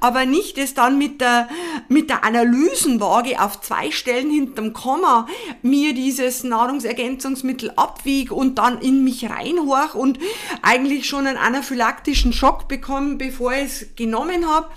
[0.00, 1.48] aber nicht es dann mit der,
[1.88, 5.26] mit der Analysenwaage auf zwei Stellen hinterm Komma
[5.62, 10.18] mir dieses Nahrungsergänzungsmittel abwiege und dann in mich reinhorch und
[10.60, 14.68] eigentlich schon einen anaphylaktischen Schock bekomme, bevor ich es genommen habe.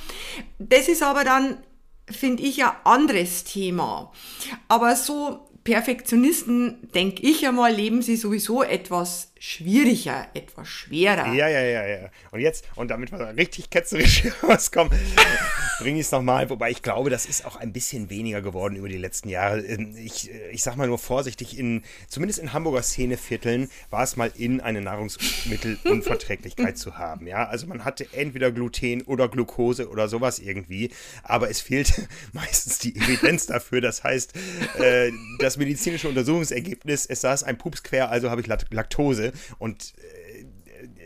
[0.58, 1.58] Das ist aber dann,
[2.10, 4.12] finde ich, ein anderes Thema.
[4.70, 11.34] Aber so Perfektionisten, denke ich einmal, leben sie sowieso etwas schwieriger, etwas schwerer.
[11.34, 12.10] Ja, ja, ja, ja.
[12.32, 14.98] Und jetzt, und damit wir richtig ketzerisch rauskommen,
[15.80, 16.50] bringe ich es nochmal.
[16.50, 19.60] Wobei ich glaube, das ist auch ein bisschen weniger geworden über die letzten Jahre.
[19.60, 24.32] Ähm, ich, ich sag mal nur vorsichtig, in, zumindest in Hamburger Szenevierteln war es mal
[24.38, 27.28] in, eine Nahrungsmittelunverträglichkeit zu haben.
[27.28, 30.92] Ja, also man hatte entweder Gluten oder Glucose oder sowas irgendwie,
[31.24, 33.82] aber es fehlt meistens die Evidenz dafür.
[33.82, 34.34] Das heißt,
[34.80, 39.25] äh, das medizinische Untersuchungsergebnis, es saß ein Pups quer, also habe ich Laktose
[39.58, 40.46] und äh,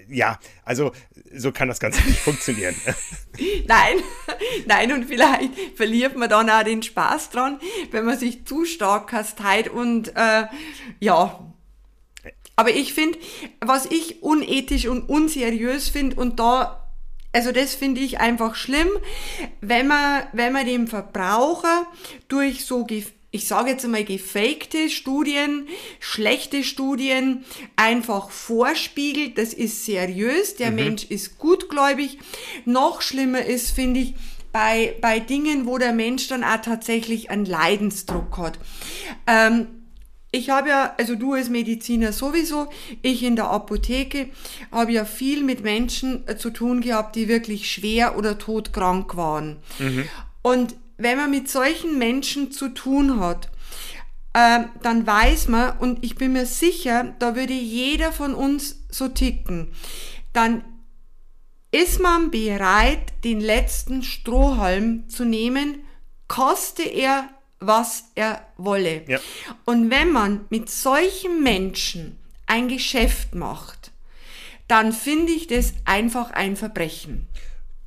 [0.09, 0.91] ja, also
[1.35, 2.75] so kann das Ganze nicht funktionieren.
[3.67, 3.97] Nein,
[4.65, 7.59] nein, und vielleicht verliert man dann auch den Spaß dran,
[7.91, 10.45] wenn man sich zu stark kasteit und äh,
[10.99, 11.53] ja.
[12.55, 13.19] Aber ich finde,
[13.61, 16.79] was ich unethisch und unseriös finde und da
[17.31, 18.89] also das finde ich einfach schlimm,
[19.61, 21.85] wenn man, wenn man dem Verbraucher
[22.27, 22.85] durch so
[23.31, 25.67] ich sage jetzt einmal gefakte Studien,
[25.99, 29.37] schlechte Studien einfach vorspiegelt.
[29.37, 30.75] Das ist seriös, der mhm.
[30.75, 32.17] Mensch ist gutgläubig.
[32.65, 34.15] Noch schlimmer ist, finde ich,
[34.51, 38.57] bei, bei Dingen, wo der Mensch dann auch tatsächlich einen Leidensdruck hat.
[39.27, 39.67] Ähm,
[40.31, 42.67] ich habe ja, also du als Mediziner sowieso,
[43.01, 44.29] ich in der Apotheke,
[44.71, 49.57] habe ja viel mit Menschen äh, zu tun gehabt, die wirklich schwer oder todkrank waren.
[49.77, 50.05] Mhm.
[50.41, 53.49] Und wenn man mit solchen Menschen zu tun hat,
[54.33, 59.07] äh, dann weiß man, und ich bin mir sicher, da würde jeder von uns so
[59.07, 59.73] ticken,
[60.33, 60.63] dann
[61.71, 65.83] ist man bereit, den letzten Strohhalm zu nehmen,
[66.27, 67.29] koste er,
[67.59, 69.03] was er wolle.
[69.07, 69.19] Ja.
[69.65, 73.91] Und wenn man mit solchen Menschen ein Geschäft macht,
[74.67, 77.27] dann finde ich das einfach ein Verbrechen.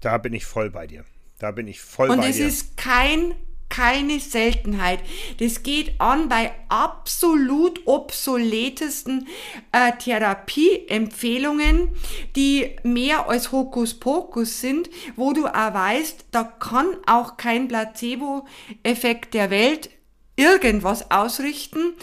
[0.01, 1.05] Da bin ich voll bei dir.
[1.43, 2.45] Da bin ich voll Und bei dir.
[2.45, 3.35] Und es ist kein
[3.69, 5.01] keine Seltenheit.
[5.39, 9.27] Das geht an bei absolut obsoletesten
[9.73, 11.89] äh, Therapieempfehlungen,
[12.37, 19.49] die mehr als Hokuspokus sind, wo du auch weißt, da kann auch kein Placebo-Effekt der
[19.49, 19.89] Welt
[20.37, 21.95] irgendwas ausrichten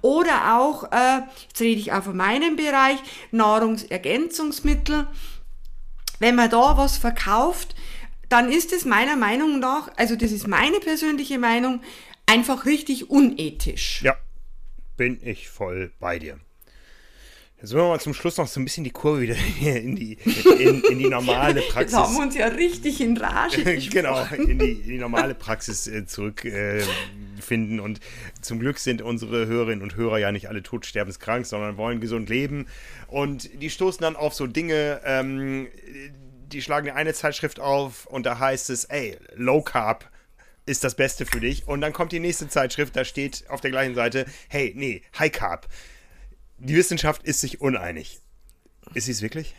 [0.00, 2.98] oder auch, äh, jetzt rede ich auch von meinem Bereich,
[3.32, 5.06] Nahrungsergänzungsmittel.
[6.20, 7.74] Wenn man da was verkauft,
[8.28, 11.80] dann ist es meiner Meinung nach, also das ist meine persönliche Meinung,
[12.26, 14.02] einfach richtig unethisch.
[14.02, 14.16] Ja,
[14.96, 16.38] bin ich voll bei dir.
[17.60, 20.16] Jetzt wollen wir mal zum Schluss noch so ein bisschen die Kurve wieder in die,
[20.60, 21.92] in, in die normale Praxis.
[21.92, 25.88] Jetzt haben wir uns ja richtig in Rage Genau, in die, in die normale Praxis
[25.88, 27.78] äh, zurückfinden.
[27.78, 27.98] Äh, und
[28.42, 32.68] zum Glück sind unsere Hörerinnen und Hörer ja nicht alle todsterbenskrank, sondern wollen gesund leben.
[33.08, 35.66] Und die stoßen dann auf so Dinge, ähm,
[36.52, 40.10] die schlagen eine Zeitschrift auf und da heißt es, ey, Low Carb
[40.66, 41.66] ist das Beste für dich.
[41.66, 45.32] Und dann kommt die nächste Zeitschrift, da steht auf der gleichen Seite, hey, nee, High
[45.32, 45.66] Carb.
[46.58, 48.20] Die Wissenschaft ist sich uneinig.
[48.94, 49.54] Ist sie es wirklich?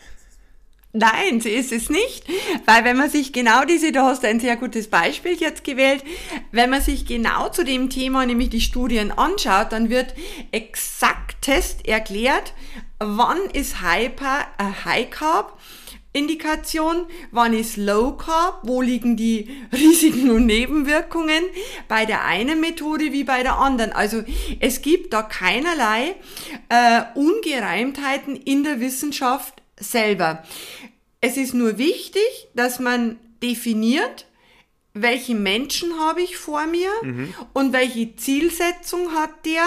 [0.91, 2.25] Nein, sie ist es nicht,
[2.65, 6.03] weil wenn man sich genau diese, du hast ein sehr gutes Beispiel jetzt gewählt,
[6.51, 10.15] wenn man sich genau zu dem Thema, nämlich die Studien anschaut, dann wird
[10.51, 12.53] exaktest erklärt,
[12.97, 15.59] wann ist Hyper, äh, High Carb
[16.11, 21.43] Indikation, wann ist Low Carb, wo liegen die Risiken und Nebenwirkungen
[21.87, 23.91] bei der einen Methode wie bei der anderen.
[23.91, 24.23] Also
[24.59, 26.15] es gibt da keinerlei
[26.69, 30.43] äh, Ungereimtheiten in der Wissenschaft selber.
[31.21, 34.25] Es ist nur wichtig, dass man definiert,
[35.01, 37.33] welche Menschen habe ich vor mir mhm.
[37.53, 39.63] und welche Zielsetzung hat der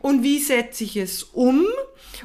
[0.00, 1.64] und wie setze ich es um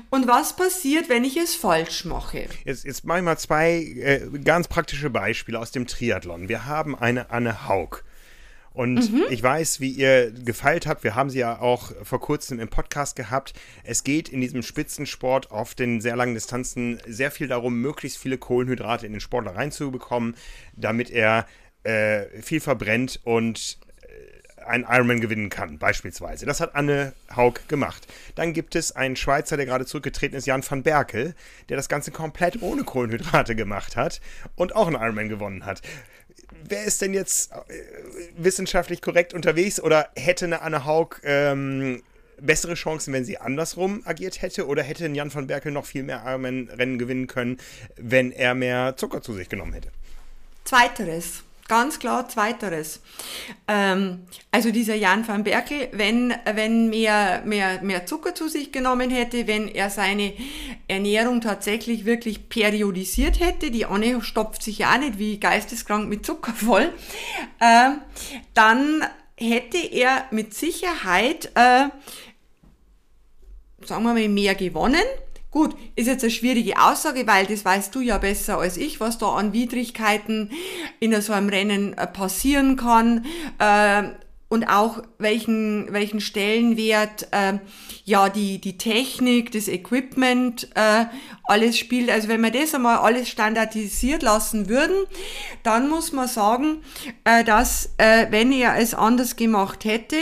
[0.09, 2.47] und was passiert, wenn ich es falsch mache.
[2.65, 6.49] Jetzt, jetzt mache ich mal zwei äh, ganz praktische Beispiele aus dem Triathlon.
[6.49, 8.03] Wir haben eine Anne Haug.
[8.71, 9.23] Und mhm.
[9.29, 11.03] ich weiß, wie ihr gefeilt habt.
[11.03, 13.53] Wir haben sie ja auch vor kurzem im Podcast gehabt.
[13.83, 18.37] Es geht in diesem Spitzensport auf den sehr langen Distanzen sehr viel darum, möglichst viele
[18.37, 20.35] Kohlenhydrate in den Sportler reinzubekommen,
[20.77, 21.45] damit er
[21.83, 26.45] äh, viel verbrennt und äh, einen Ironman gewinnen kann, beispielsweise.
[26.45, 28.07] Das hat Anne Haug gemacht.
[28.35, 31.35] Dann gibt es einen Schweizer, der gerade zurückgetreten ist, Jan van Berkel,
[31.69, 34.21] der das Ganze komplett ohne Kohlenhydrate gemacht hat
[34.55, 35.81] und auch einen Ironman gewonnen hat.
[36.63, 37.57] Wer ist denn jetzt äh,
[38.37, 42.01] wissenschaftlich korrekt unterwegs oder hätte eine Anne Haug ähm,
[42.41, 44.67] bessere Chancen, wenn sie andersrum agiert hätte?
[44.67, 47.57] Oder hätte Jan van Berkel noch viel mehr Ironman-Rennen gewinnen können,
[47.95, 49.89] wenn er mehr Zucker zu sich genommen hätte?
[50.63, 51.43] Zweiteres.
[51.69, 52.99] Ganz klar zweiteres.
[53.67, 59.11] Ähm, also dieser Jan van Berkel, wenn, wenn mehr, mehr, mehr Zucker zu sich genommen
[59.11, 60.33] hätte, wenn er seine
[60.87, 66.53] Ernährung tatsächlich wirklich periodisiert hätte, die Anne stopft sich ja nicht wie geisteskrank mit Zucker
[66.53, 66.91] voll,
[67.59, 67.91] äh,
[68.55, 69.05] dann
[69.37, 71.89] hätte er mit Sicherheit, äh,
[73.85, 75.05] sagen wir mal, mehr gewonnen
[75.51, 79.17] Gut, ist jetzt eine schwierige Aussage, weil das weißt du ja besser als ich, was
[79.17, 80.51] da an Widrigkeiten
[80.99, 83.25] in so einem Rennen äh, passieren kann.
[83.57, 84.09] Äh,
[84.47, 87.59] und auch welchen, welchen Stellenwert äh,
[88.03, 91.05] ja die, die Technik, das Equipment äh,
[91.43, 92.09] alles spielt.
[92.09, 95.05] Also wenn wir das einmal alles standardisiert lassen würden,
[95.63, 96.81] dann muss man sagen,
[97.23, 100.17] äh, dass wenn er es anders gemacht hätte,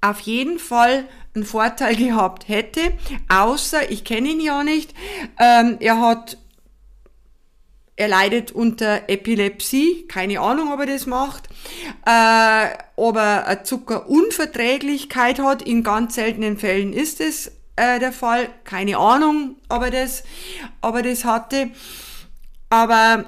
[0.00, 1.04] auf jeden Fall
[1.34, 2.80] einen Vorteil gehabt hätte,
[3.28, 4.94] außer ich kenne ihn ja nicht,
[5.38, 6.38] ähm, er hat
[7.96, 11.48] er leidet unter Epilepsie, keine Ahnung, ob er das macht,
[12.06, 18.96] äh, ob er Zuckerunverträglichkeit hat, in ganz seltenen Fällen ist es äh, der Fall, keine
[18.96, 20.24] Ahnung, ob er das,
[20.80, 21.70] ob er das hatte,
[22.70, 23.26] aber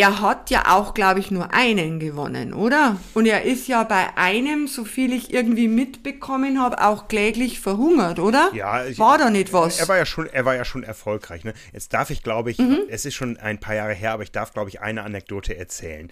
[0.00, 2.96] er hat ja auch, glaube ich, nur einen gewonnen, oder?
[3.12, 8.18] Und er ist ja bei einem, so viel ich irgendwie mitbekommen habe, auch kläglich verhungert,
[8.18, 8.50] oder?
[8.54, 9.78] Ja, ich, war da nicht was?
[9.78, 11.44] Er war ja schon, er war ja schon erfolgreich.
[11.44, 11.52] Ne?
[11.74, 12.78] Jetzt darf ich, glaube ich, mhm.
[12.88, 16.10] es ist schon ein paar Jahre her, aber ich darf, glaube ich, eine Anekdote erzählen.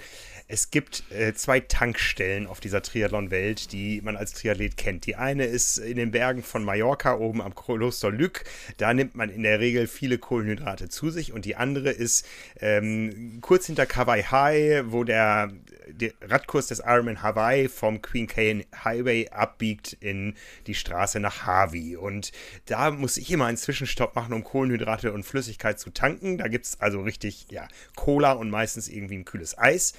[0.50, 5.04] Es gibt äh, zwei Tankstellen auf dieser Triathlon-Welt, die man als Triathlet kennt.
[5.04, 8.44] Die eine ist in den Bergen von Mallorca, oben am Kloster Lück.
[8.78, 11.34] Da nimmt man in der Regel viele Kohlenhydrate zu sich.
[11.34, 12.26] Und die andere ist
[12.60, 15.52] ähm, kurz hinter Kawaii High, wo der,
[15.86, 20.34] der Radkurs des Ironman Hawaii vom Queen Cane Highway abbiegt in
[20.66, 21.94] die Straße nach Harvey.
[21.94, 22.32] Und
[22.64, 26.38] da muss ich immer einen Zwischenstopp machen, um Kohlenhydrate und Flüssigkeit zu tanken.
[26.38, 29.92] Da gibt es also richtig, ja, Cola und meistens irgendwie ein kühles Eis.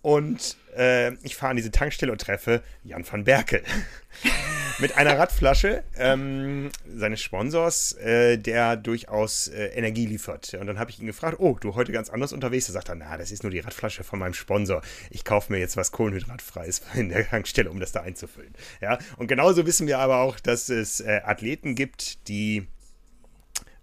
[0.00, 3.62] Und äh, ich fahre an diese Tankstelle und treffe Jan van Berkel.
[4.78, 10.54] Mit einer Radflasche ähm, seines Sponsors, äh, der durchaus äh, Energie liefert.
[10.54, 12.66] Und dann habe ich ihn gefragt, oh, du heute ganz anders unterwegs?
[12.66, 14.82] Da sagt er, na, das ist nur die Radflasche von meinem Sponsor.
[15.10, 18.54] Ich kaufe mir jetzt was Kohlenhydratfreies in der Tankstelle, um das da einzufüllen.
[18.80, 22.68] Ja, und genauso wissen wir aber auch, dass es äh, Athleten gibt, die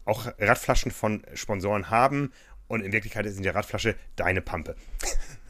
[0.05, 2.31] auch Radflaschen von Sponsoren haben.
[2.67, 4.75] Und in Wirklichkeit ist in der Radflasche deine Pampe.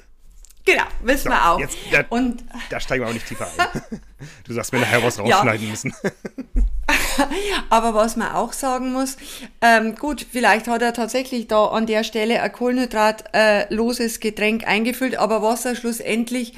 [0.65, 1.59] Genau, wissen so, wir auch.
[1.59, 4.01] Jetzt, da, und, da steigen wir auch nicht tiefer ein.
[4.43, 5.69] Du sagst mir nachher was rausschneiden ja.
[5.69, 5.93] müssen.
[7.69, 9.17] Aber was man auch sagen muss,
[9.61, 15.15] ähm, gut, vielleicht hat er tatsächlich da an der Stelle ein kohlenhydratloses äh, Getränk eingefüllt,
[15.15, 16.53] aber was er schlussendlich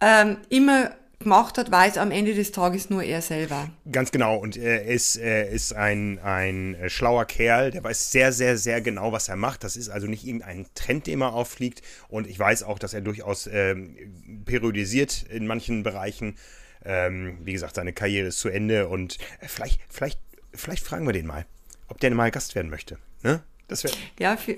[0.00, 3.70] ähm, immer gemacht hat, weiß am Ende des Tages nur er selber.
[3.90, 4.36] Ganz genau.
[4.36, 8.80] Und er ist, er ist ein, ein äh, schlauer Kerl, der weiß sehr, sehr, sehr
[8.80, 9.64] genau, was er macht.
[9.64, 11.82] Das ist also nicht irgendein Trend, den er auffliegt.
[12.08, 13.96] Und ich weiß auch, dass er durchaus ähm,
[14.44, 16.36] periodisiert in manchen Bereichen.
[16.84, 20.20] Ähm, wie gesagt, seine Karriere ist zu Ende und äh, vielleicht, vielleicht,
[20.54, 21.46] vielleicht fragen wir den mal,
[21.88, 22.98] ob der mal Gast werden möchte.
[23.22, 23.42] Ne?
[23.68, 23.84] Das
[24.20, 24.56] ja, für,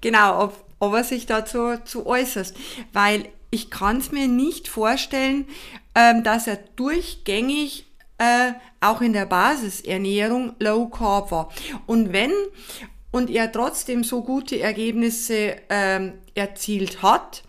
[0.00, 2.52] genau, ob, ob er sich dazu zu äußert.
[2.92, 5.46] Weil ich kann es mir nicht vorstellen,
[5.94, 7.86] ähm, dass er durchgängig
[8.18, 11.52] äh, auch in der Basisernährung Low Carb war.
[11.86, 12.32] Und wenn
[13.10, 17.42] und er trotzdem so gute Ergebnisse ähm, erzielt hat,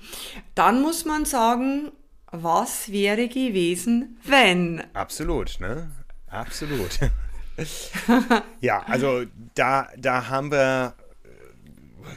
[0.56, 1.92] dann muss man sagen,
[2.32, 4.84] was wäre gewesen, wenn?
[4.94, 5.92] Absolut, ne?
[6.28, 7.00] Absolut.
[8.62, 10.96] ja, also da, da haben wir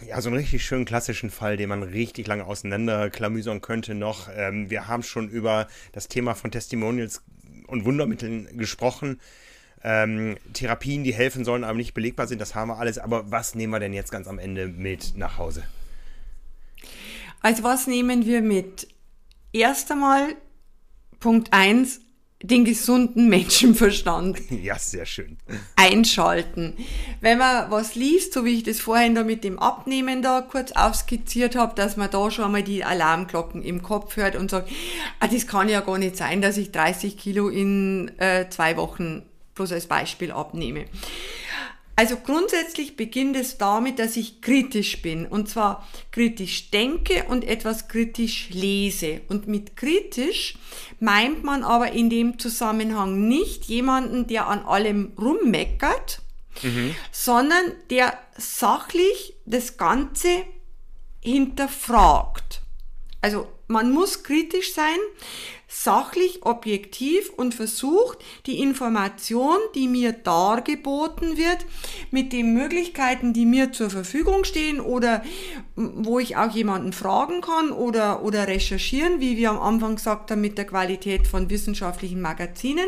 [0.06, 4.28] ja, so einen richtig schönen klassischen Fall, den man richtig lange auseinanderklamüsern könnte noch.
[4.34, 7.22] Ähm, wir haben schon über das Thema von Testimonials
[7.66, 9.20] und Wundermitteln gesprochen.
[9.82, 12.98] Ähm, Therapien, die helfen sollen, aber nicht belegbar sind, das haben wir alles.
[12.98, 15.64] Aber was nehmen wir denn jetzt ganz am Ende mit nach Hause?
[17.40, 18.88] Also was nehmen wir mit?
[19.52, 20.34] Erst einmal
[21.20, 22.00] Punkt 1,
[22.44, 24.38] den gesunden Menschenverstand.
[24.64, 25.36] Ja, sehr schön.
[25.76, 26.74] Einschalten.
[27.20, 30.72] Wenn man was liest, so wie ich das vorhin da mit dem Abnehmen da kurz
[30.72, 34.70] aufskizziert habe, dass man da schon mal die Alarmglocken im Kopf hört und sagt,
[35.20, 39.22] ah, das kann ja gar nicht sein, dass ich 30 Kilo in äh, zwei Wochen
[39.54, 40.86] bloß als Beispiel abnehme.
[41.96, 45.26] Also grundsätzlich beginnt es damit, dass ich kritisch bin.
[45.26, 49.20] Und zwar kritisch denke und etwas kritisch lese.
[49.28, 50.56] Und mit kritisch
[50.98, 56.20] meint man aber in dem Zusammenhang nicht jemanden, der an allem rummeckert,
[56.62, 56.96] mhm.
[57.12, 60.44] sondern der sachlich das Ganze
[61.20, 62.62] hinterfragt.
[63.20, 64.98] Also man muss kritisch sein,
[65.74, 71.66] sachlich, objektiv und versucht, die Information, die mir dargeboten wird,
[72.12, 75.24] mit den Möglichkeiten, die mir zur Verfügung stehen oder
[75.74, 80.40] wo ich auch jemanden fragen kann oder, oder recherchieren, wie wir am Anfang gesagt haben,
[80.40, 82.86] mit der Qualität von wissenschaftlichen Magazinen,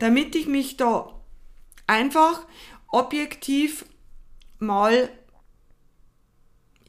[0.00, 1.12] damit ich mich da
[1.86, 2.46] einfach
[2.88, 3.84] objektiv
[4.58, 5.08] mal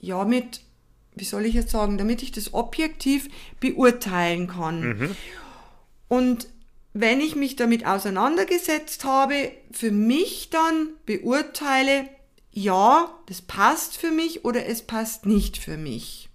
[0.02, 0.62] ja mit
[1.20, 4.82] wie soll ich jetzt sagen, damit ich das objektiv beurteilen kann.
[4.82, 5.16] Mhm.
[6.08, 6.48] Und
[6.94, 12.10] wenn ich mich damit auseinandergesetzt habe, für mich dann beurteile,
[12.52, 16.30] ja, das passt für mich oder es passt nicht für mich.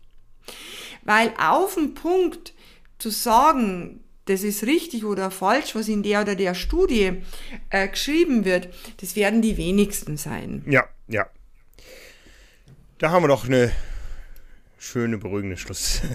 [1.03, 2.55] Weil auf den Punkt
[2.99, 7.23] zu sagen, das ist richtig oder falsch, was in der oder der Studie
[7.71, 8.69] äh, geschrieben wird,
[8.99, 10.65] das werden die wenigsten sein.
[10.67, 11.27] Ja, ja.
[12.99, 13.71] Da haben wir doch eine
[14.85, 16.11] schöne, beruhigende Schlussaussage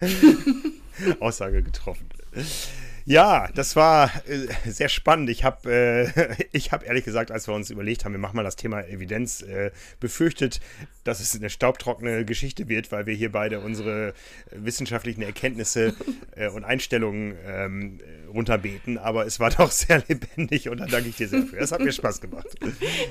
[1.62, 2.08] getroffen.
[3.04, 5.30] Ja, das war äh, sehr spannend.
[5.30, 8.42] Ich habe äh, ich hab ehrlich gesagt, als wir uns überlegt haben, wir machen mal
[8.42, 9.70] das Thema Evidenz, äh,
[10.00, 10.60] befürchtet,
[11.04, 14.12] dass es eine staubtrockene Geschichte wird, weil wir hier beide unsere
[14.50, 15.94] wissenschaftlichen Erkenntnisse
[16.36, 18.00] äh, und Einstellungen ähm,
[18.32, 18.98] runterbeten.
[18.98, 21.58] Aber es war doch sehr lebendig und da danke ich dir sehr für.
[21.58, 22.48] Es hat mir Spaß gemacht.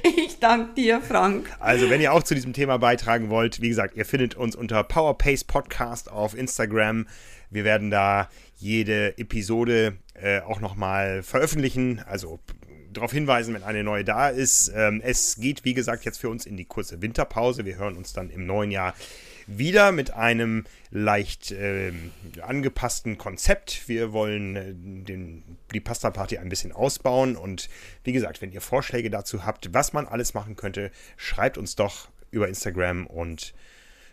[0.04, 1.50] Ich danke dir, Frank.
[1.60, 4.84] Also, wenn ihr auch zu diesem Thema beitragen wollt, wie gesagt, ihr findet uns unter
[4.84, 7.08] PowerPace Podcast auf Instagram.
[7.50, 12.02] Wir werden da jede Episode äh, auch nochmal veröffentlichen.
[12.06, 12.40] Also
[12.92, 14.72] darauf hinweisen, wenn eine neue da ist.
[14.76, 17.66] Ähm, es geht, wie gesagt, jetzt für uns in die kurze Winterpause.
[17.66, 18.94] Wir hören uns dann im neuen Jahr
[19.48, 21.92] wieder mit einem leicht äh,
[22.42, 23.88] angepassten Konzept.
[23.88, 25.44] Wir wollen äh, den,
[25.74, 27.70] die Pasta Party ein bisschen ausbauen und
[28.04, 32.10] wie gesagt, wenn ihr Vorschläge dazu habt, was man alles machen könnte, schreibt uns doch
[32.32, 33.54] über Instagram und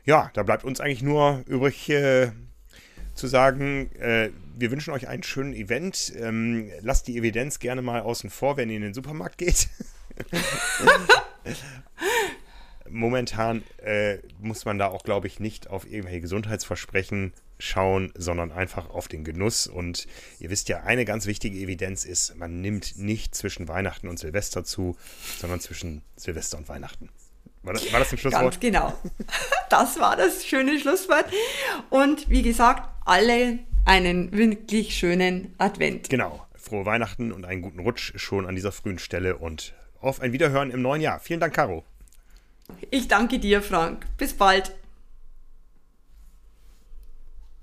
[0.05, 2.31] ja, da bleibt uns eigentlich nur übrig, äh,
[3.17, 6.13] zu sagen, äh, wir wünschen euch einen schönen Event.
[6.17, 9.69] Ähm, lasst die Evidenz gerne mal außen vor, wenn ihr in den Supermarkt geht.
[12.89, 18.91] Momentan äh, muss man da auch, glaube ich, nicht auf irgendwelche Gesundheitsversprechen schauen, sondern einfach
[18.91, 19.67] auf den Genuss.
[19.67, 20.07] Und
[20.39, 24.63] ihr wisst ja, eine ganz wichtige Evidenz ist, man nimmt nicht zwischen Weihnachten und Silvester
[24.65, 24.97] zu,
[25.39, 27.09] sondern zwischen Silvester und Weihnachten.
[27.63, 28.43] War das, war das ein Schlusswort?
[28.43, 28.95] Ganz genau.
[29.69, 31.25] Das war das schöne Schlusswort.
[31.91, 36.11] Und wie gesagt, alle einen wirklich schönen Advent.
[36.11, 36.47] Genau.
[36.55, 40.71] Frohe Weihnachten und einen guten Rutsch schon an dieser frühen Stelle und auf ein Wiederhören
[40.71, 41.21] im neuen Jahr.
[41.21, 41.85] Vielen Dank, Caro.
[42.91, 44.07] Ich danke dir, Frank.
[44.19, 44.75] Bis bald.